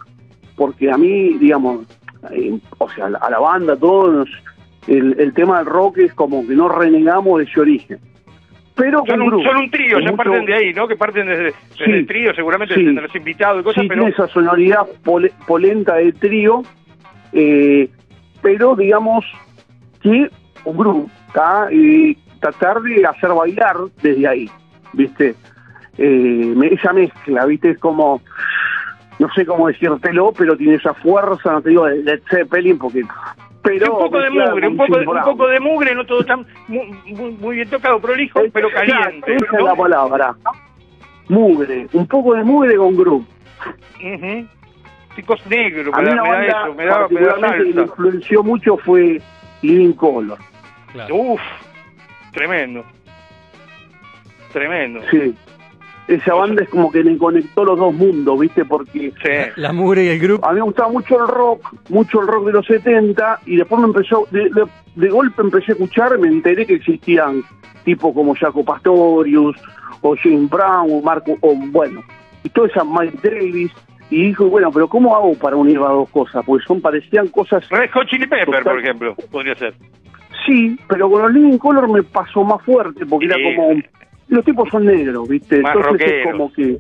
[0.58, 1.88] porque a mí, digamos,
[2.32, 4.28] eh, o sea, a la, banda, todos,
[4.88, 8.00] el, el tema del rock es como que no renegamos de ese origen.
[8.76, 10.88] Pero son, un, groove, son un trío, ya mucho- parten de ahí, ¿no?
[10.88, 12.84] Que parten desde, desde el trío, seguramente Sí.
[12.84, 16.62] tendrás invitados y cosas, sí, pero tiene esa sonoridad pole- polenta de trío,
[17.34, 17.90] eh,
[18.42, 19.26] pero digamos
[20.02, 20.30] que
[20.66, 21.10] un grupo.
[21.72, 24.50] Y tratar de hacer bailar desde ahí,
[24.94, 25.36] ¿viste?
[25.98, 27.72] Eh, esa mezcla, ¿viste?
[27.72, 28.22] Es como,
[29.20, 33.04] no sé cómo decírtelo, pero tiene esa fuerza, no te digo de Led Zeppelin, porque...
[33.62, 37.36] Pero un poco de mugre, un poco un poco de mugre, no todo tan muy,
[37.42, 39.36] muy- bien tocado, prolijo, pero caliente.
[39.36, 40.34] Esa es la palabra.
[41.28, 43.26] Mugre, un poco de mugre con groove.
[43.98, 44.48] Ujú.
[45.48, 47.74] Negros, A me mí da, me da eso, me da, me da particularmente que me
[47.74, 47.82] salsa.
[47.92, 49.22] influenció mucho fue
[49.62, 50.38] Living Color.
[50.94, 51.16] Claro.
[51.16, 51.42] Uf,
[52.34, 52.84] tremendo.
[54.54, 55.02] Tremendo.
[55.12, 55.36] Sí.
[56.08, 58.66] Esa banda es como que me conectó los dos mundos, ¿viste?
[58.66, 59.52] Porque Sí.
[59.58, 60.44] La mugre y el grupo.
[60.46, 63.80] a mí me gustaba mucho el rock, mucho el rock de los 70, y después
[63.80, 67.44] me empezó, de, de- de golpe empecé a escuchar, me enteré que existían
[67.86, 69.56] tipos como Jaco Pastorius,
[70.02, 72.02] o James Brown, o Marco, o bueno,
[72.44, 73.72] y toda esa Mike Davis,
[74.10, 76.44] y dijo, bueno, pero ¿cómo hago para unir las dos cosas?
[76.46, 78.64] Porque son, parecían cosas Red Hot Chili Pepper, Total.
[78.64, 79.74] por ejemplo, podría ser.
[80.46, 83.34] Sí, pero con los Living Color me pasó más fuerte, porque Sí.
[83.34, 83.82] era como...
[84.30, 85.60] Los tipos son negros, ¿viste?
[85.62, 86.78] Más Entonces es como que...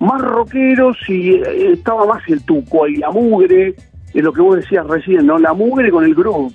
[0.00, 3.74] Más rockeros y eh, estaba más el tuco y la mugre,
[4.12, 5.38] es lo que vos decías recién, ¿no?
[5.38, 6.52] La mugre con el groove.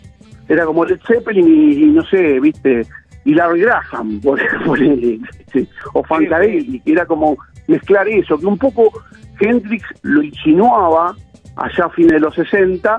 [0.49, 2.81] Era como Led Zeppelin y, y no sé, ¿viste?
[3.25, 5.67] Y Larry Graham, por ponele, ¿viste?
[5.93, 8.91] o Fancarelli, que era como mezclar eso, que un poco
[9.39, 11.15] Hendrix lo insinuaba
[11.55, 12.97] allá a fines de los 60,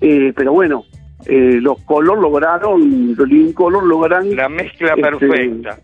[0.00, 0.84] eh, pero bueno,
[1.26, 5.78] eh, los Color lograron, los Living Color lograron La mezcla Este, perfecta.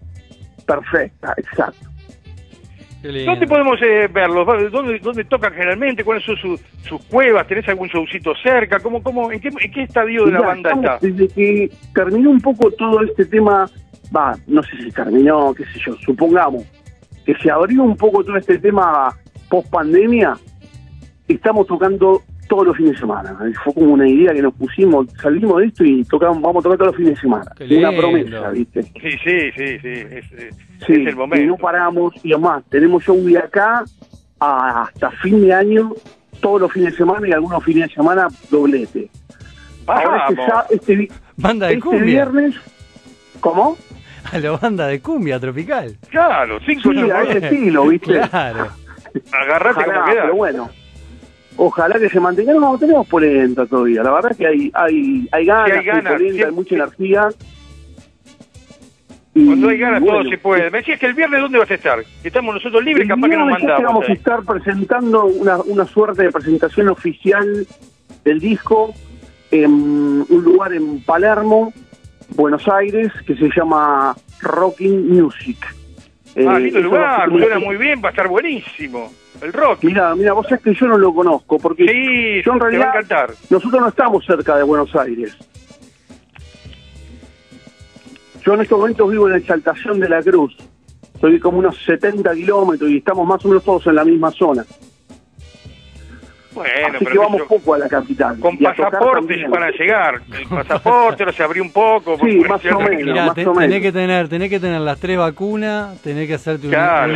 [0.66, 1.90] perfecta, exacto.
[3.02, 4.46] ¿Dónde podemos eh, verlos?
[4.70, 6.04] ¿Dónde, ¿Dónde tocan generalmente?
[6.04, 7.46] ¿Cuáles son sus, sus cuevas?
[7.46, 8.78] ¿Tenés algún showcito cerca?
[8.78, 10.98] ¿Cómo, cómo, en, qué, ¿En qué estadio de la banda está?
[11.00, 13.66] Desde que terminó un poco todo este tema,
[14.14, 16.62] va, no sé si terminó, qué sé yo, supongamos
[17.24, 19.16] que se abrió un poco todo este tema
[19.50, 20.34] post pandemia,
[21.28, 23.36] estamos tocando todos los fines de semana.
[23.62, 26.78] Fue como una idea que nos pusimos, salimos de esto y tocamos, vamos a tocar
[26.78, 27.44] todos los fines de semana.
[27.56, 27.96] Qué Una lindo.
[28.02, 28.82] promesa, ¿viste?
[28.82, 29.88] Sí, sí, sí, sí.
[30.10, 30.50] Es, eh,
[30.86, 31.44] Sí, es el momento.
[31.44, 33.84] y no paramos, y además, tenemos show de acá
[34.40, 35.92] a- hasta fin de año,
[36.40, 39.10] todos los fines de semana y algunos fines de semana doblete.
[39.86, 42.04] Ahora este, este, vi- Banda de este cumbia.
[42.04, 42.54] viernes,
[43.40, 43.76] ¿cómo?
[44.32, 45.96] A la banda de cumbia tropical.
[46.10, 48.20] Claro, cinco Sí, a ese estilo, ¿viste?
[48.30, 48.68] Claro.
[49.32, 50.22] Agarrate Ojalá, como queda.
[50.22, 50.70] pero bueno.
[51.56, 52.54] Ojalá que se mantenga.
[52.54, 54.02] No, tenemos polenta todavía.
[54.02, 56.74] La verdad que hay, hay, hay ganas, hay ganas, polenta, sí, hay mucha sí.
[56.76, 57.28] energía.
[59.32, 60.70] Cuando hay ganas todo se puede.
[60.70, 61.98] Me decías que el viernes ¿dónde vas a estar?
[62.24, 63.84] Estamos nosotros libres, capaz que nos mandamos.
[63.84, 67.66] vamos a estar presentando una, una suerte de presentación oficial
[68.24, 68.92] del disco
[69.50, 71.72] en un lugar en Palermo,
[72.30, 75.58] Buenos Aires, que se llama Rocking Music.
[76.36, 79.12] Ah, Eh, lindo eso va a lugar, suena muy bien, va a estar buenísimo.
[79.42, 79.84] El rock.
[79.84, 82.66] Mira, mira, vos sabés que yo no lo conozco, porque Sí, yo en te va
[82.66, 83.30] a realidad encantar.
[83.48, 85.36] nosotros no estamos cerca de Buenos Aires.
[88.44, 90.56] Yo en estos momentos vivo en Exaltación de la Cruz,
[91.14, 94.64] Estoy como unos 70 kilómetros y estamos más o menos todos en la misma zona.
[96.60, 98.38] Bueno, Así pero que vamos yo- poco a la capital.
[98.40, 99.50] con Y a tocar pasaporte también.
[99.50, 100.22] van a llegar.
[100.40, 102.16] El pasaporte lo se abrió un poco.
[102.18, 103.02] por Sí, más o de- menos.
[103.04, 103.58] Mirá, más te- o menos.
[103.64, 107.12] tenés que tener, tenés que tener las tres vacunas, tenés que hacerte un, Claro.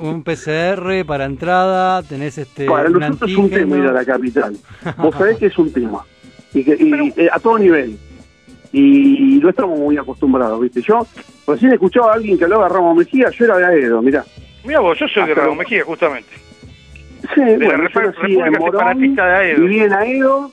[0.00, 4.04] un, PCR para entrada, tenés este Para un nosotros es un tema ir a la
[4.04, 4.56] capital.
[4.98, 6.04] Vos sabés que es un tema.
[6.54, 7.96] Y, que, y, eh, a todo nivel.
[8.72, 10.80] Y no estamos muy acostumbrados, ¿viste?
[10.82, 11.06] Yo
[11.46, 14.24] recién escuchaba a alguien que hablaba de Ramos Mejía, yo era de Aedo, mirá.
[14.64, 16.30] Mira vos, yo soy de Ah, pero- Raúl Mejía, justamente.
[17.34, 20.50] Sí, la bueno, yo República nací en Morón, Separatista de viví en Aedo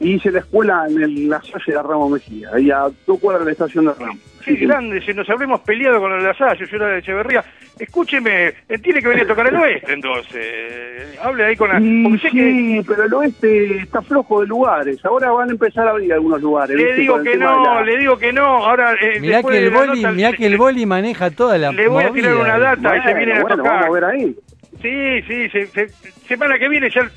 [0.00, 3.40] y hice la escuela en el, la Salle de Ramos Mejía, ahí a dos cuadras
[3.40, 4.18] de la estación de Ramos.
[4.44, 7.44] Sí, grande, si nos habremos peleado con el Lasalle, yo era de Echeverría.
[7.78, 11.18] Escúcheme, eh, tiene que venir a tocar el oeste, entonces.
[11.22, 11.78] Hable ahí con la...
[12.20, 12.52] Sé que...
[12.52, 15.02] sí, pero el oeste está flojo de lugares.
[15.04, 16.76] Ahora van a empezar a abrir algunos lugares.
[16.76, 17.00] Le ¿viste?
[17.00, 18.44] digo que de no, la- le digo que no.
[18.44, 21.30] Ahora, eh, Mirá que el de la boli, nota, mirá le- que el boli maneja
[21.30, 23.72] toda la Le voy a tirar una data y se Bueno, vienen a bueno, tocar.
[23.72, 24.36] vamos a ver ahí.
[24.82, 25.88] Sí, sí, se- se-
[26.28, 27.08] semana que viene ya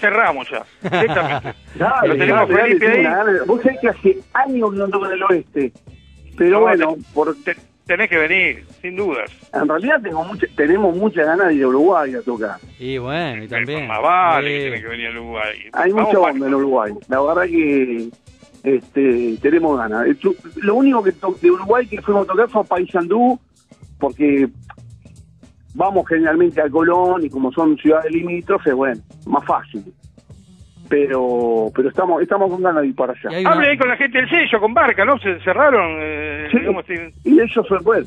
[0.00, 0.64] cerramos ya.
[0.88, 1.54] Directamente.
[1.74, 3.36] Dale, Lo tenemos dale, dale, Felipe tengo ahí.
[3.46, 5.72] Vos sabés que hace años que no toco en el oeste.
[6.38, 9.30] Pero No, bueno, te- por, te- tenés que venir, sin dudas.
[9.52, 12.56] en realidad tengo mucha, tenemos muchas ganas de ir a Uruguay a tocar.
[12.78, 13.86] Y bueno, y también.
[13.88, 15.58] Más vale que tenés que venir al Uruguay.
[15.72, 16.92] Hay Vamos mucha onda en Uruguay.
[17.08, 18.08] La verdad que
[18.64, 20.06] este, tenemos ganas.
[20.08, 20.16] Eh,
[20.56, 23.38] Lo único que de Uruguay que fuimos a tocar fue a Paysandú,
[23.98, 24.48] porque
[25.74, 29.82] vamos generalmente a Colón y como son ciudades limítrofes, bueno, más fácil.
[30.88, 33.40] Pero pero estamos estamos con ganas de ir para allá.
[33.40, 35.18] Una- Hable ahí con la gente del sello, con Barca, ¿no?
[35.18, 35.96] Se cerraron.
[36.00, 36.58] eh, Sí.
[36.58, 36.84] digamos,
[37.24, 38.06] Y ellos bueno,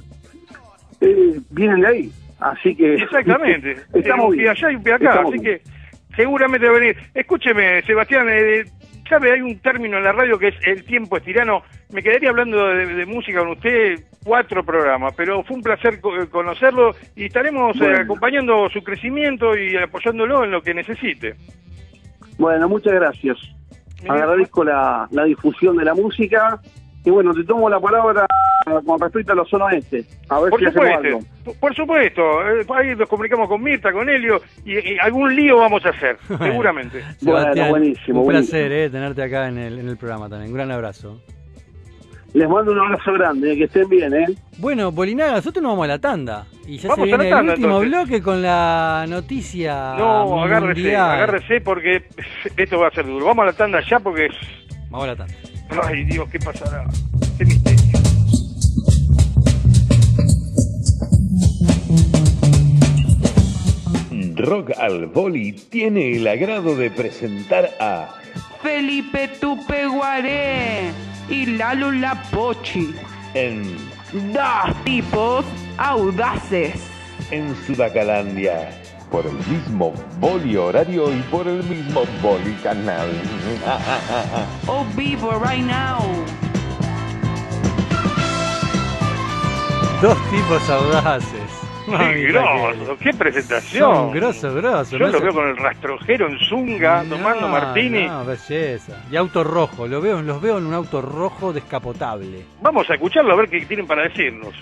[1.02, 2.12] eh, vienen de ahí.
[2.40, 2.96] Así que.
[2.96, 3.76] Exactamente.
[3.94, 4.50] Estamos un pie bien.
[4.52, 5.60] allá y un pie acá, Estamos así bien.
[5.60, 6.98] que seguramente va a venir.
[7.16, 8.64] Escúcheme, Sebastián, eh,
[9.10, 9.32] ¿sabe?
[9.32, 11.64] Hay un término en la radio que es el tiempo es tirano.
[11.92, 16.28] Me quedaría hablando de, de música con usted cuatro programas, pero fue un placer eh,
[16.30, 21.36] conocerlo y estaremos eh, acompañando su crecimiento y apoyándolo en lo que necesite.
[22.38, 23.38] Bueno, muchas gracias.
[24.08, 26.60] Agradezco la, la difusión de la música.
[27.06, 28.26] Y bueno, te tomo la palabra
[28.86, 30.04] con respecto a la zona este.
[30.28, 31.20] A ver Por si hacemos supuesto, algo.
[31.46, 32.22] por- por supuesto.
[32.50, 36.18] eh, ahí nos comunicamos con Mirta, con Helio y, y algún lío vamos a hacer,
[36.38, 37.02] seguramente.
[37.22, 38.52] Bueno, buenísimo, Un buenísimo.
[38.60, 40.52] placer eh, tenerte acá en el, en el programa también.
[40.52, 41.22] Un gran abrazo.
[42.34, 44.26] Les mando un abrazo grande, que estén bien, ¿eh?
[44.58, 46.46] Bueno, Bolinaga, nosotros nos vamos a la tanda.
[46.68, 47.90] Y ya Vamos se a la viene tanda, el último entonces.
[48.10, 49.96] bloque con la noticia.
[49.98, 51.12] No, agárrese, mundial.
[51.12, 52.04] agárrese porque
[52.58, 53.26] esto va a ser duro.
[53.26, 54.28] Vamos a la tanda ya porque...
[54.90, 55.34] Vamos a la tanda.
[55.84, 56.86] Ay, Dios, ¿qué pasará?
[57.38, 57.78] Qué misterio.
[64.36, 68.16] Rock al Boli tiene el agrado de presentar a
[68.62, 70.92] Felipe Tupeguaré
[71.30, 72.96] y Lalo Lapochi.
[73.34, 73.76] en,
[74.34, 75.46] Dos tipos
[75.78, 76.76] audaces.
[77.32, 78.70] en Sudacalandia
[79.12, 83.10] por el mismo Boli horario y por el mismo Boli canal.
[84.68, 86.00] O vivo right now.
[90.02, 91.57] Dos tipos audaces.
[91.88, 93.94] Qué Mamita grosso, qué presentación.
[93.94, 94.54] Son grosos.
[94.92, 95.08] Yo ¿no?
[95.08, 98.06] lo veo con el rastrojero en Zunga, tomando No, martini.
[98.08, 99.06] No, belleza.
[99.10, 102.44] Y auto rojo, lo veo, los veo en un auto rojo descapotable.
[102.62, 104.54] Vamos a escucharlo a ver qué tienen para decirnos.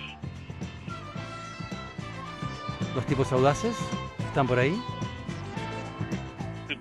[2.96, 3.76] Los tipos audaces
[4.28, 4.80] están por ahí.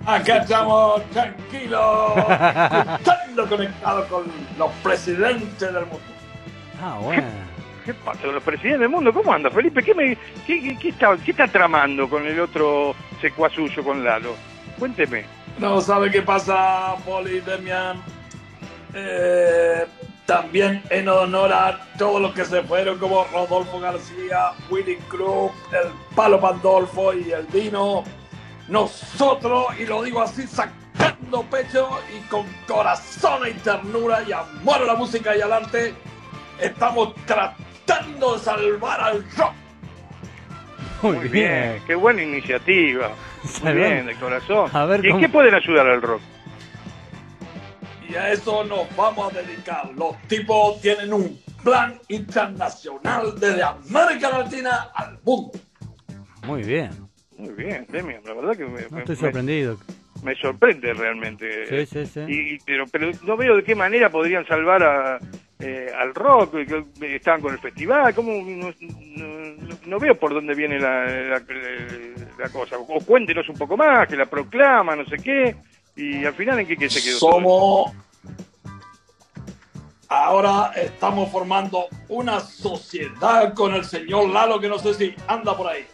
[0.04, 4.24] Acá estamos tranquilos, escuchando conectados con
[4.58, 6.00] los presidentes del mundo.
[6.82, 7.53] Ah, bueno.
[7.84, 9.12] ¿Qué pasa los presidentes del mundo?
[9.12, 9.82] ¿Cómo anda, Felipe?
[9.82, 10.16] ¿Qué, me,
[10.46, 14.34] qué está, qué está tramando con el otro secuaz suyo, con Lalo?
[14.78, 15.26] Cuénteme.
[15.58, 18.02] No sabe qué pasa, Poli, Demian.
[18.94, 19.84] Eh,
[20.24, 25.90] también en honor a todos los que se fueron, como Rodolfo García, Willy Cruz, el
[26.16, 28.02] Palo Pandolfo y el Dino.
[28.68, 34.86] Nosotros, y lo digo así, sacando pecho y con corazón y ternura y amor a
[34.86, 35.94] la música y al arte,
[36.58, 39.52] estamos tratando de salvar al rock.
[41.02, 41.62] Muy, Muy bien.
[41.72, 43.10] bien, qué buena iniciativa.
[43.62, 44.70] Muy bien, de corazón.
[44.72, 46.20] A ver ¿Y cómo- qué pueden ayudar al rock?
[48.08, 49.90] Y a eso nos vamos a dedicar.
[49.96, 55.52] Los tipos tienen un plan internacional desde América Latina al mundo.
[56.46, 56.90] Muy bien.
[57.36, 59.78] Muy bien, Demian, la verdad que me, No me- estoy me- sorprendido.
[60.22, 61.66] me sorprende realmente.
[61.86, 62.20] Sí, sí, sí.
[62.28, 65.18] Y- pero, pero no veo de qué manera podrían salvar a,
[65.66, 66.54] eh, al rock,
[67.00, 68.32] estaban con el festival, ¿cómo?
[68.32, 69.54] No, no-
[69.86, 71.42] no veo por dónde viene la, la,
[72.38, 72.76] la cosa.
[72.78, 75.56] O cuéntenos un poco más, que la proclama, no sé qué,
[75.96, 77.18] y al final en qué, qué se quedó.
[77.18, 77.92] Somos
[80.08, 85.66] ahora estamos formando una sociedad con el señor Lalo, que no sé si anda por
[85.68, 85.84] ahí.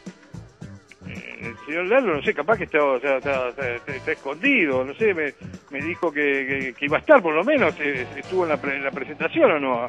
[1.41, 4.85] El señor Lalo, no sé, capaz que está, o sea, está, está- está- está escondido,
[4.85, 5.33] no sé, me,
[5.71, 8.57] me dijo que, que- que iba a estar por lo menos, eh, estuvo en la,
[8.59, 9.87] pre- en la presentación o no.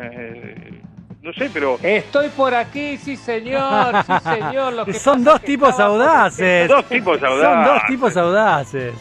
[0.00, 0.80] Eh,
[1.22, 4.72] no sé, pero Estoy por aquí, sí señor, sí señor.
[4.74, 6.68] Lo que Son dos tipos audaces.
[6.68, 7.88] dos tipos Son dos audaces.
[7.88, 8.94] tipos audaces.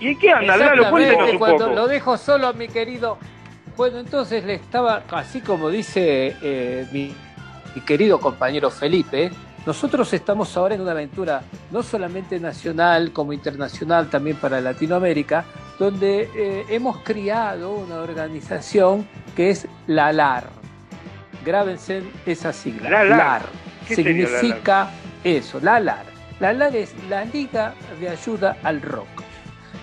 [0.00, 0.90] ¿Y en qué anda, Lalo?
[0.90, 1.74] Cuéntenos Exactamente, un cuando poco.
[1.76, 3.18] lo dejo solo mi querido.
[3.76, 7.14] Bueno, entonces le estaba, así como dice eh, mi,
[7.74, 9.30] mi querido compañero Felipe,
[9.66, 15.44] nosotros estamos ahora en una aventura no solamente nacional como internacional, también para Latinoamérica,
[15.78, 20.44] donde eh, hemos criado una organización que es la LAR.
[21.44, 22.90] Grábense esa sigla.
[22.90, 23.42] La LAR.
[23.88, 24.90] ¿Qué la Significa
[25.24, 26.06] eso, la LAR.
[26.38, 29.08] La LAR es la Liga de Ayuda al Rock.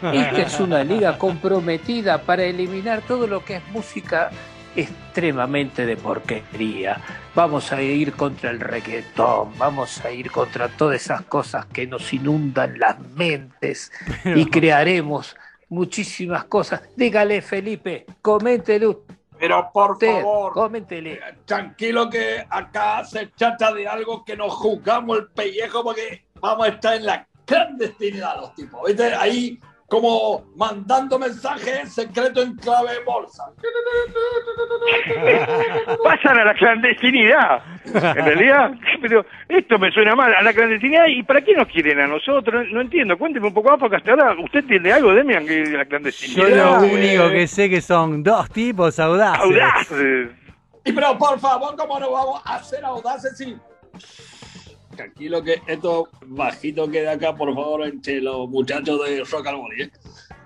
[0.02, 4.30] Esta es una liga comprometida para eliminar todo lo que es música
[4.76, 7.02] extremadamente de porquería.
[7.36, 12.14] Vamos a ir contra el reggaetón, vamos a ir contra todas esas cosas que nos
[12.14, 13.92] inundan las mentes
[14.24, 15.36] y crearemos
[15.68, 16.84] muchísimas cosas.
[16.96, 18.96] Dígale, Felipe, coméntele
[19.40, 21.20] Pero por usted, favor, coméntele.
[21.46, 26.70] tranquilo que acá se trata de algo que nos juzgamos el pellejo porque vamos a
[26.70, 28.80] estar en la clandestinidad los tipos.
[28.86, 29.12] ¿Viste?
[29.16, 33.44] Ahí como mandando mensajes secretos en clave de bolsa.
[36.04, 37.62] Pasan a la clandestinidad.
[37.86, 41.06] En realidad, pero esto me suena mal, a la clandestinidad.
[41.08, 42.66] ¿Y para qué nos quieren a nosotros?
[42.72, 43.18] No, entiendo.
[43.18, 45.90] Cuénteme un poco más, porque hasta ahora, ¿usted entiende algo, Demian, que de la Yo
[45.90, 46.82] clandestinidad?
[46.82, 49.44] lo eh, único que sé que son dos tipos audaces.
[49.44, 50.30] Audaces.
[50.86, 53.56] Y pero por favor, ¿cómo no vamos a ser audaces si...
[54.96, 59.82] Tranquilo que esto bajito queda acá, por favor, entre los muchachos de Rock and Roll,
[59.82, 59.92] ¿eh?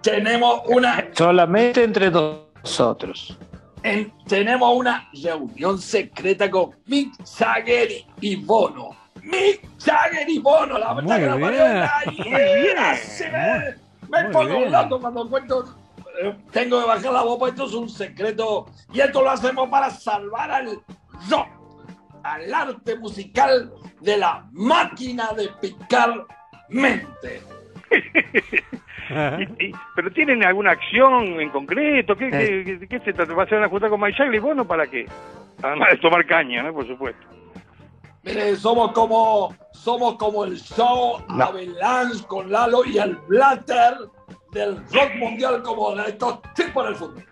[0.01, 3.37] Tenemos una Solamente entre nosotros.
[3.83, 7.89] en- tenemos una reunión secreta con Mick Jagger
[8.21, 8.89] y Bono.
[9.23, 13.75] Mick Jagger y Bono, la verdad que bien, la bien, se me,
[14.09, 14.71] me pongo bien.
[14.71, 15.75] loco cuando cuento.
[16.23, 18.65] eh, Tengo que bajar la voz, porque esto es un secreto.
[18.93, 20.79] Y esto lo hacemos para salvar al
[21.29, 21.47] rock,
[22.23, 26.25] al arte musical de la máquina de picar
[26.69, 27.41] mente.
[29.09, 32.13] Y- y- ¿Pero tienen alguna acción en concreto?
[32.17, 33.33] ¿Qué, qué, qué- qué se trata?
[33.33, 35.05] ¿Va a ser una junta con Mike Jagger y bueno, para qué?
[35.63, 36.73] Además de tomar caña, ¿no?
[36.73, 37.25] Por supuesto.
[38.23, 43.93] Mire, somos como, somos como el show Avalanche con Lalo y el Blatter
[44.51, 47.23] del rock mundial como de estos tipos fútbol.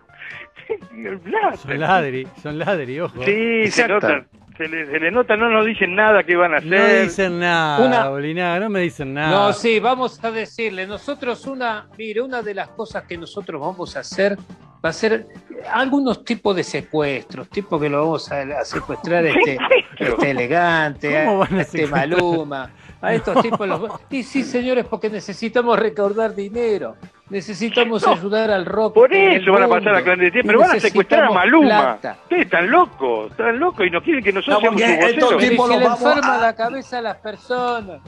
[0.96, 1.60] El Blas.
[1.60, 3.16] Son ladri, son ladri, ojo.
[3.24, 4.08] Sí, se Exacto.
[4.58, 6.70] Se le, se le nota, no nos dicen nada qué van a hacer.
[6.70, 9.30] No dicen nada, Una- Bolinaga, no me dicen nada.
[9.30, 13.98] No, sí, vamos a decirle, nosotros una, mire, una de las cosas que nosotros vamos
[13.98, 14.38] a hacer
[14.84, 15.28] va a ser
[15.74, 19.58] algunos tipos de secuestros, tipo que lo vamos a, a secuestrar este,
[19.98, 21.88] este elegante, ¿Cómo a van a este?
[21.88, 26.96] Maluma, a estos tipos los y sí señores, porque necesitamos recaudar dinero,
[27.30, 28.94] necesitamos No, ayudar al rock.
[28.94, 31.32] Por eso van a pasar a la mundo, clandestinidad, y pero van a secuestrar a
[31.32, 31.68] Maluma.
[32.00, 32.18] plata.
[32.24, 35.78] Ustedes están locos, están locos y no quieren que nosotros No, seamos estos tipos los
[35.80, 38.02] le vamos enferma a- la cabeza a las personas.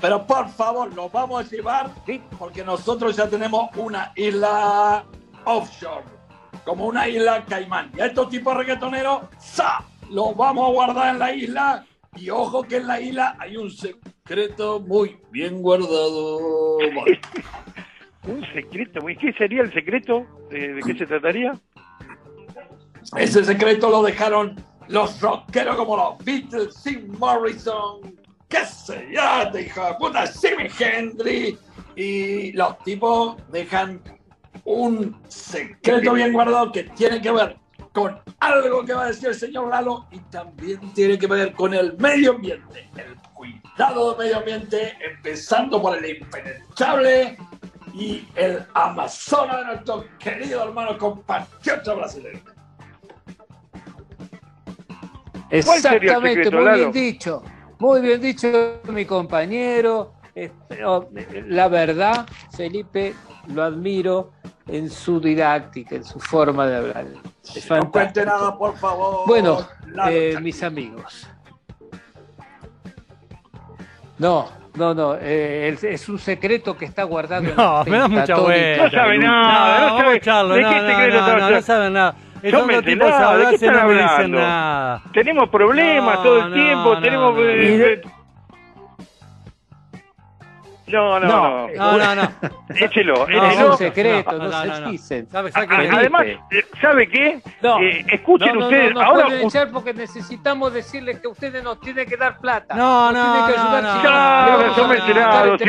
[0.00, 1.90] Pero por favor, nos vamos a llevar
[2.38, 5.04] porque nosotros ya tenemos una isla
[5.44, 6.04] offshore,
[6.64, 7.90] como una isla caimán.
[7.96, 9.82] Y a estos tipos reggaetoneros, ¡sa!
[10.10, 11.84] Los vamos a guardar en la isla.
[12.16, 16.78] Y ojo que en la isla hay un secreto muy bien guardado.
[16.78, 17.20] Vale.
[18.28, 20.26] Un secreto, ¿y qué sería el secreto?
[20.50, 21.52] ¿De, de qué se trataría?
[23.16, 24.54] Ese secreto lo dejaron
[24.88, 28.16] los rockeros como los Beatles, Jim Morrison,
[28.48, 31.58] qué sé yo, te hijo de puta, Jimi Hendrix.
[31.96, 34.00] Y los tipos dejan
[34.64, 37.56] un secreto bien guardado que tiene que ver
[37.92, 41.74] con algo que va a decir el señor Lalo y también tiene que ver con
[41.74, 42.88] el medio ambiente.
[42.96, 47.36] El cuidado del medio ambiente, empezando por el impenetrable
[47.98, 52.40] y el Amazonas de nuestro querido hermano compatriota brasileño.
[55.64, 57.42] ¿Cuál sería el Exactamente, secreto, muy bien dicho.
[57.80, 60.14] Muy bien dicho, mi compañero.
[60.68, 62.24] Pero, eh, La verdad,
[62.56, 63.14] Felipe,
[63.48, 64.30] lo admiro
[64.68, 67.06] en su didáctica, en su forma de hablar.
[67.52, 69.26] Es No cuente nada, por favor.
[69.26, 69.66] Bueno,
[70.08, 71.26] eh, mis amigos.
[74.18, 74.48] No,
[74.78, 75.16] no, no.
[75.20, 78.84] eh, el- es un secreto que está guardado en No, la me da mucha vuelta.
[78.84, 81.50] No sabe nada, no vamos sabe- a echarlo, ¿de no, qué no, secreto no, no,
[81.50, 82.14] no saben nada.
[82.40, 84.38] Estos dos Tómense tipos nada, ¿de qué están no me hablando?
[84.38, 85.02] nada.
[85.12, 87.34] Tenemos problemas No, todo el no, tiempo, no, tenemos...
[87.34, 87.42] no.
[87.44, 88.00] eh,
[90.88, 91.68] No, no, no.
[91.76, 92.30] No, no, no.
[92.74, 93.70] Échelo, No, es échelo.
[93.72, 94.90] un secreto, No, no, no, se no, no.
[94.90, 95.26] dicen.
[95.30, 96.38] ¿Sabe, sabe qué a- le- Además, eh,
[96.80, 97.40] ¿sabe qué?
[97.62, 97.80] No.
[97.80, 101.80] Eh, escuchen no, no, ustedes, no, no ahora pueden porque necesitamos decirles que ustedes nos
[101.80, 102.74] tienen que dar plata.
[102.74, 104.02] No, no, tienen que no, ayudar, no.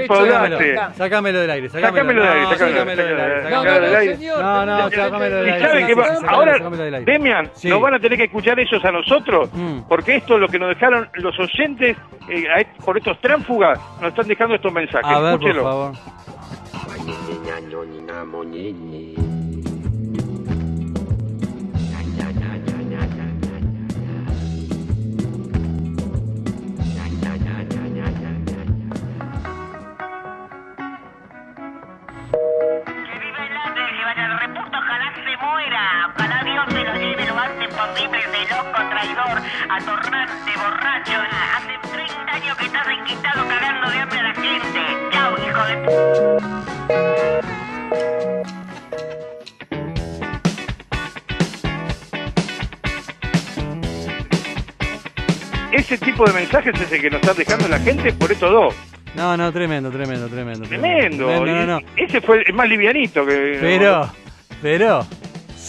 [0.08, 0.70] podlaste.
[0.70, 0.94] hablar.
[0.96, 3.92] Sácamelo del aire, Sácamelo sácamelo del aire, no, sácamelo, sácamelo del aire, No, no, del
[3.92, 4.16] no, aire.
[4.18, 4.42] señor.
[4.42, 5.60] No, no, ya, del Y aire.
[5.60, 7.00] ya, sabe sácamelo, ahora.
[7.02, 9.82] Demian, nos van a tener que escuchar ellos a nosotros, Mm.
[9.88, 11.98] porque esto es lo que nos dejaron los oyentes
[12.30, 15.09] eh, por estos tránfugas, nos están dejando estos mensajes.
[15.10, 15.94] A ver, por favor.
[31.80, 36.14] Que viva el arte, que vaya al repuesto, ojalá se muera.
[36.16, 41.14] Ojalá Dios se lo lleve lo antes posible de loco, traidor, atorrante, borracho.
[41.56, 44.80] Hace 30 años que estás enquistado cagando de hambre a la gente.
[45.12, 46.20] Chao, hijo de...
[55.72, 58.76] Ese tipo de mensajes es el que nos están dejando la gente por estos dos.
[59.16, 60.68] No, no, tremendo, tremendo, tremendo.
[60.68, 61.26] Tremendo.
[61.26, 61.80] Tremendo, no, no.
[61.96, 63.58] Y Ese fue el más livianito que...
[63.62, 64.12] Pero,
[64.62, 65.08] pero,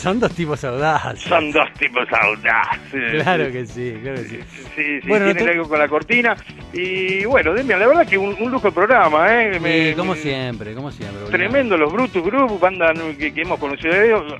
[0.00, 1.20] son dos tipos audaces.
[1.22, 3.22] Son dos tipos audaces.
[3.22, 4.40] Claro que sí, claro que sí.
[4.76, 6.36] Sí, sí, Bueno, tienen algo con la cortina.
[6.72, 9.50] Y bueno, Demian, la verdad que un, un lujo el programa, ¿eh?
[9.54, 11.26] Sí, Me- como me- siempre, como siempre.
[11.30, 14.34] Tremendo los Brutus Group, banda que, que hemos conocido de ellos.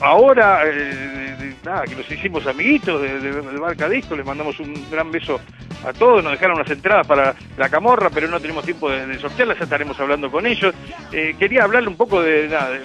[0.00, 4.24] Ahora, eh, de- de- nada, que nos hicimos amiguitos de, de, de Barca Disco, les
[4.26, 5.40] mandamos un gran beso
[5.86, 6.22] a todos.
[6.22, 9.64] Nos dejaron unas entradas para la camorra, pero no tenemos tiempo de, de sortearlas, ya
[9.64, 10.74] estaremos hablando con ellos.
[11.12, 12.82] Eh, quería hablarle un poco de nada, de-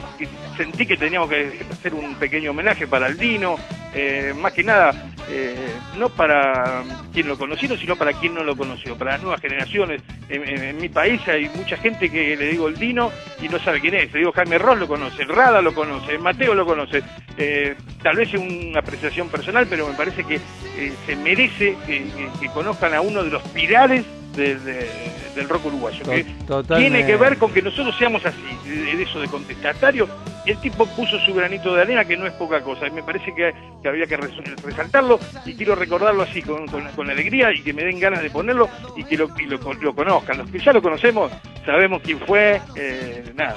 [0.58, 3.56] sentí que teníamos que hacer un pequeño homenaje para el Dino,
[3.94, 4.92] eh, más que nada,
[5.30, 5.56] eh,
[5.98, 6.84] no para
[7.14, 10.02] quien lo conoció, sino para quien no lo conoció, para las nuevas generaciones.
[10.30, 13.96] En, mi país hay mucha gente que le digo el Dino y no sabe quién
[13.96, 14.12] es.
[14.14, 17.04] Le digo Jaime Ross lo conoce, Rada lo conoce, Mateo lo conoce.
[17.38, 22.06] Eh, tal vez es una apreciación personal, pero me parece que eh, se merece que-
[22.40, 24.06] que conozcan a uno de los pilares
[24.36, 26.06] de- de- del rock uruguayo.
[26.06, 26.76] que totalmente.
[27.00, 30.08] tiene que ver con que nosotros seamos así, de, eso de contestatario.
[30.44, 32.88] El tipo puso su granito de arena, que no es poca cosa.
[32.88, 36.88] Y me parece que, que había que res- resaltarlo y quiero recordarlo así, con, con-
[36.94, 38.68] con alegría y que me den ganas de ponerlo
[38.98, 40.40] y que lo, y lo, lo conozcan.
[40.40, 41.32] Los que ya lo conocemos,
[41.66, 43.56] sabemos quién fue, eh, nada,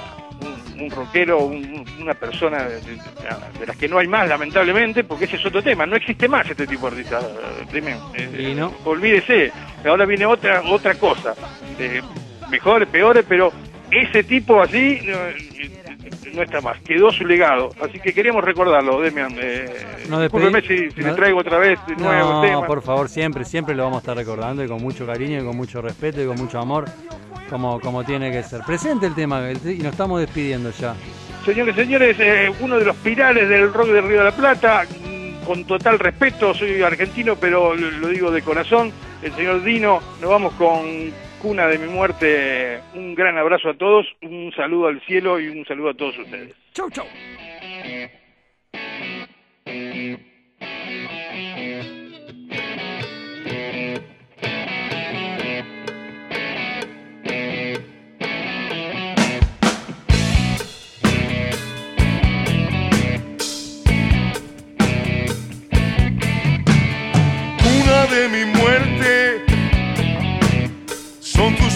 [0.79, 2.97] un, rockero, un- una persona de, de-
[3.59, 5.85] de las que no hay más, lamentablemente, porque ese es otro tema.
[5.85, 7.65] No existe más este tipo de artista, eh.
[8.17, 8.73] Eh, no.
[8.85, 9.51] Olvídese,
[9.85, 11.33] ahora viene otra, otra cosa.
[11.79, 12.01] Eh,
[12.49, 13.51] mejores, peores, pero
[14.01, 15.15] ese tipo así no,
[16.35, 16.77] no está más.
[16.81, 17.69] Quedó su legado.
[17.81, 19.35] Así que queríamos recordarlo, Demian.
[19.39, 19.65] Eh,
[20.19, 22.65] discúlpeme despedimos- si, si le traigo otra vez nuevo No, tema.
[22.67, 25.55] por favor, siempre, siempre lo vamos a estar recordando y con mucho cariño y con
[25.57, 26.85] mucho respeto y con mucho amor,
[27.49, 28.61] como, como tiene que ser.
[28.65, 30.95] Presente el tema y nos estamos despidiendo ya.
[31.45, 35.45] Señores, señores, eh, uno de los pilares del rock de Río de la Plata, mm,
[35.45, 38.91] con total respeto, soy argentino, pero lo lo digo de corazón,
[39.21, 40.81] el señor Dino, nos vamos con
[41.41, 45.65] Cuna de mi muerte, un gran abrazo a todos, un saludo al cielo y un
[45.65, 46.55] saludo a todos ustedes.
[46.73, 47.05] Chau, chau.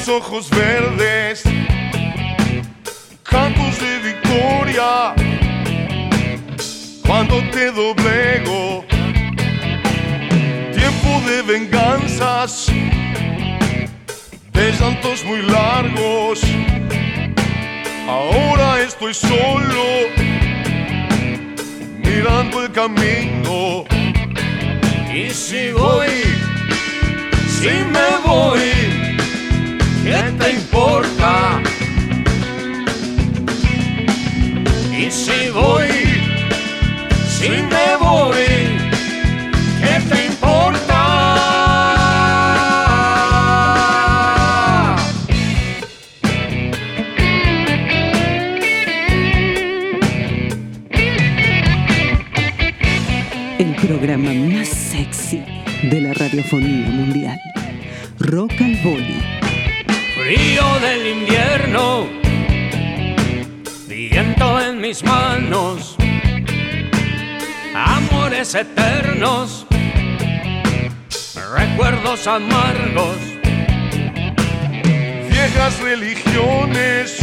[0.10, 1.44] Ojos verdes,
[3.24, 5.14] cantos de victoria.
[7.06, 8.86] Cuando te doblego,
[10.74, 12.68] tiempo de venganzas,
[14.54, 16.42] de llantos muy largos.
[18.08, 19.86] Ahora estoy solo,
[22.04, 23.86] mirando el camino.
[25.14, 26.10] Y si voy,
[27.48, 28.99] si me voy,
[30.10, 31.62] ¿qué te importa?
[34.92, 35.88] Y si voy,
[37.38, 38.50] si me voy,
[39.82, 41.00] ¿qué te importa?
[53.60, 55.44] El programa más sexy
[55.84, 57.40] de la radiofonía mundial.
[58.20, 59.39] Rock al Boli.
[60.30, 62.08] Frío del invierno,
[63.88, 65.98] viento en mis manos,
[67.74, 69.66] amores eternos,
[71.52, 73.18] recuerdos amargos.
[75.32, 77.18] viejas religiones,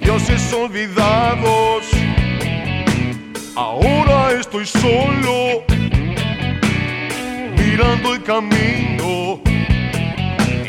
[0.00, 1.86] dioses olvidados.
[3.56, 5.64] Ahora estoy solo,
[7.56, 9.45] mirando el camino.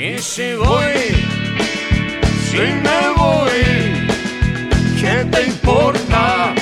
[0.08, 0.94] Y si voy,
[2.50, 4.08] si me voy,
[5.02, 6.56] ¿qué te importa?